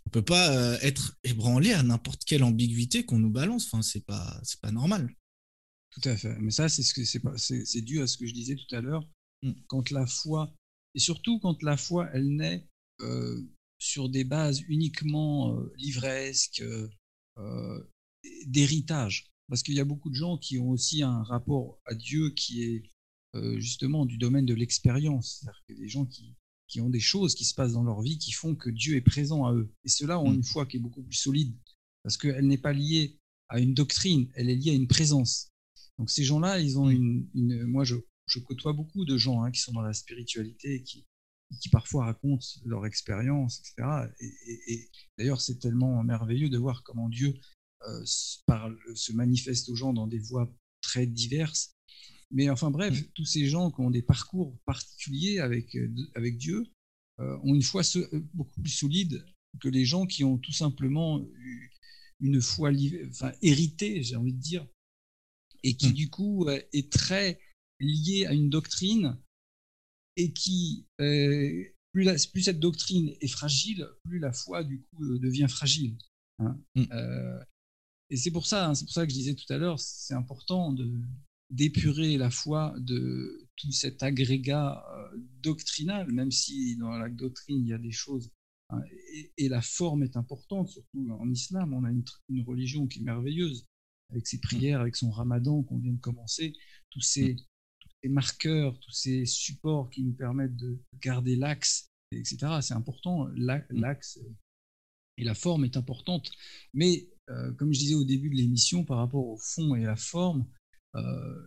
[0.07, 3.67] on peut pas être ébranlé à n'importe quelle ambiguïté qu'on nous balance.
[3.67, 5.15] Enfin, c'est pas, c'est pas normal.
[5.91, 6.35] Tout à fait.
[6.39, 7.21] Mais ça, c'est ce que c'est,
[7.67, 9.07] c'est, dû à ce que je disais tout à l'heure.
[9.43, 9.53] Mm.
[9.67, 10.55] Quand la foi,
[10.95, 12.67] et surtout quand la foi, elle naît
[13.79, 16.89] sur des bases uniquement euh, livresques, euh,
[17.39, 17.91] euh,
[18.47, 19.26] d'héritage.
[19.49, 22.62] Parce qu'il y a beaucoup de gens qui ont aussi un rapport à Dieu qui
[22.64, 22.83] est
[23.59, 25.39] justement du domaine de l'expérience.
[25.39, 26.35] C'est-à-dire que des gens qui,
[26.66, 29.01] qui ont des choses qui se passent dans leur vie qui font que Dieu est
[29.01, 29.72] présent à eux.
[29.85, 30.35] Et ceux-là ont mm.
[30.35, 31.57] une foi qui est beaucoup plus solide,
[32.03, 33.18] parce qu'elle n'est pas liée
[33.49, 35.51] à une doctrine, elle est liée à une présence.
[35.99, 37.29] Donc ces gens-là, ils ont mm.
[37.35, 37.64] une...
[37.64, 41.07] moi, je, je, côtoie beaucoup de gens hein, qui sont dans la spiritualité et qui,
[41.61, 44.11] qui parfois racontent leur expérience, etc.
[44.20, 47.34] Et, d'ailleurs, c'est tellement merveilleux de voir comment Dieu
[47.86, 48.05] euh,
[48.46, 51.74] parle, se manifeste aux gens dans des voies très diverses.
[52.30, 53.05] Mais enfin bref, mm.
[53.14, 56.66] tous ces gens qui ont des parcours particuliers avec, euh, avec Dieu
[57.20, 57.82] euh, ont une foi
[58.34, 59.24] beaucoup plus solide
[59.61, 61.70] que les gens qui ont tout simplement eu
[62.20, 62.70] une foi
[63.09, 64.66] enfin, héritée, j'ai envie de dire,
[65.62, 65.94] et qui mm.
[65.94, 67.40] du coup est très
[67.80, 69.18] liée à une doctrine
[70.19, 75.19] et qui, euh, plus, plus, cette doctrine est fragile, plus la foi, du coup, euh,
[75.19, 75.97] devient fragile.
[76.41, 76.61] Hein.
[76.75, 76.85] Mm.
[76.93, 77.41] Euh,
[78.11, 80.14] et c'est pour ça, hein, c'est pour ça que je disais tout à l'heure, c'est
[80.14, 80.93] important de
[81.51, 84.85] d'épurer la foi de tout cet agrégat
[85.43, 88.31] doctrinal, même si dans la doctrine il y a des choses
[88.69, 88.83] hein,
[89.39, 93.03] et, la forme est importante, surtout en islam, on a une, une, religion qui est
[93.03, 93.64] merveilleuse,
[94.11, 96.53] avec ses prières, avec son ramadan qu'on vient de commencer,
[96.91, 97.37] tous ces, mm
[98.03, 102.59] ces marqueurs, tous ces supports qui nous permettent de garder l'axe, etc.
[102.61, 103.62] C'est important, mm.
[103.70, 104.18] l'axe
[105.18, 106.30] et la forme est importante.
[106.72, 109.96] Mais euh, comme je disais au début de l'émission, par rapport au fond et la
[109.96, 110.46] forme,
[110.94, 111.01] euh,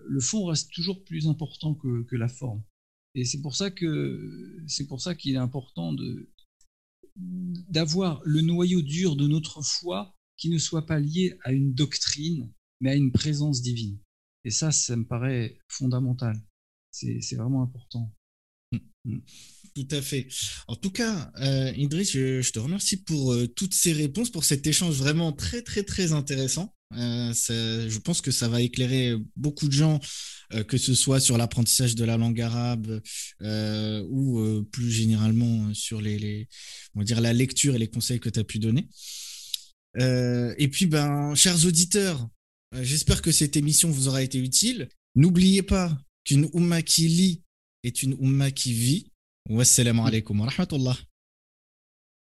[0.08, 2.62] le fond reste toujours plus important que, que la forme.
[3.16, 6.30] Et c'est pour ça que c'est pour ça qu'il est important de
[7.16, 12.52] d'avoir le noyau dur de notre foi qui ne soit pas lié à une doctrine,
[12.80, 14.00] mais à une présence divine.
[14.44, 16.36] Et ça, ça me paraît fondamental.
[16.92, 18.12] C'est vraiment important.
[18.72, 19.22] Mm, mm.
[19.74, 20.28] Tout à fait.
[20.68, 24.68] En tout cas, euh, Idriss, je, te remercie pour euh, toutes ces réponses, pour cet
[24.68, 26.76] échange vraiment très, très, très intéressant.
[26.94, 30.02] Euh, je pense que ça va éclairer beaucoup de gens,
[30.54, 33.02] euh, que ce soit sur l'apprentissage de la langue arabe
[34.10, 36.50] ou plus généralement sur les, les,
[36.94, 38.90] on va dire la lecture et les conseils que tu as pu donner.
[39.98, 42.28] et puis, ben, chers auditeurs,
[42.74, 44.90] j'espère que cette émission vous aura été utile.
[45.16, 47.42] N'oubliez pas qu'une umma qui lit
[47.84, 49.08] est une umma qui vit.
[49.50, 50.98] Wassalamu alaikum wa rahmatullah.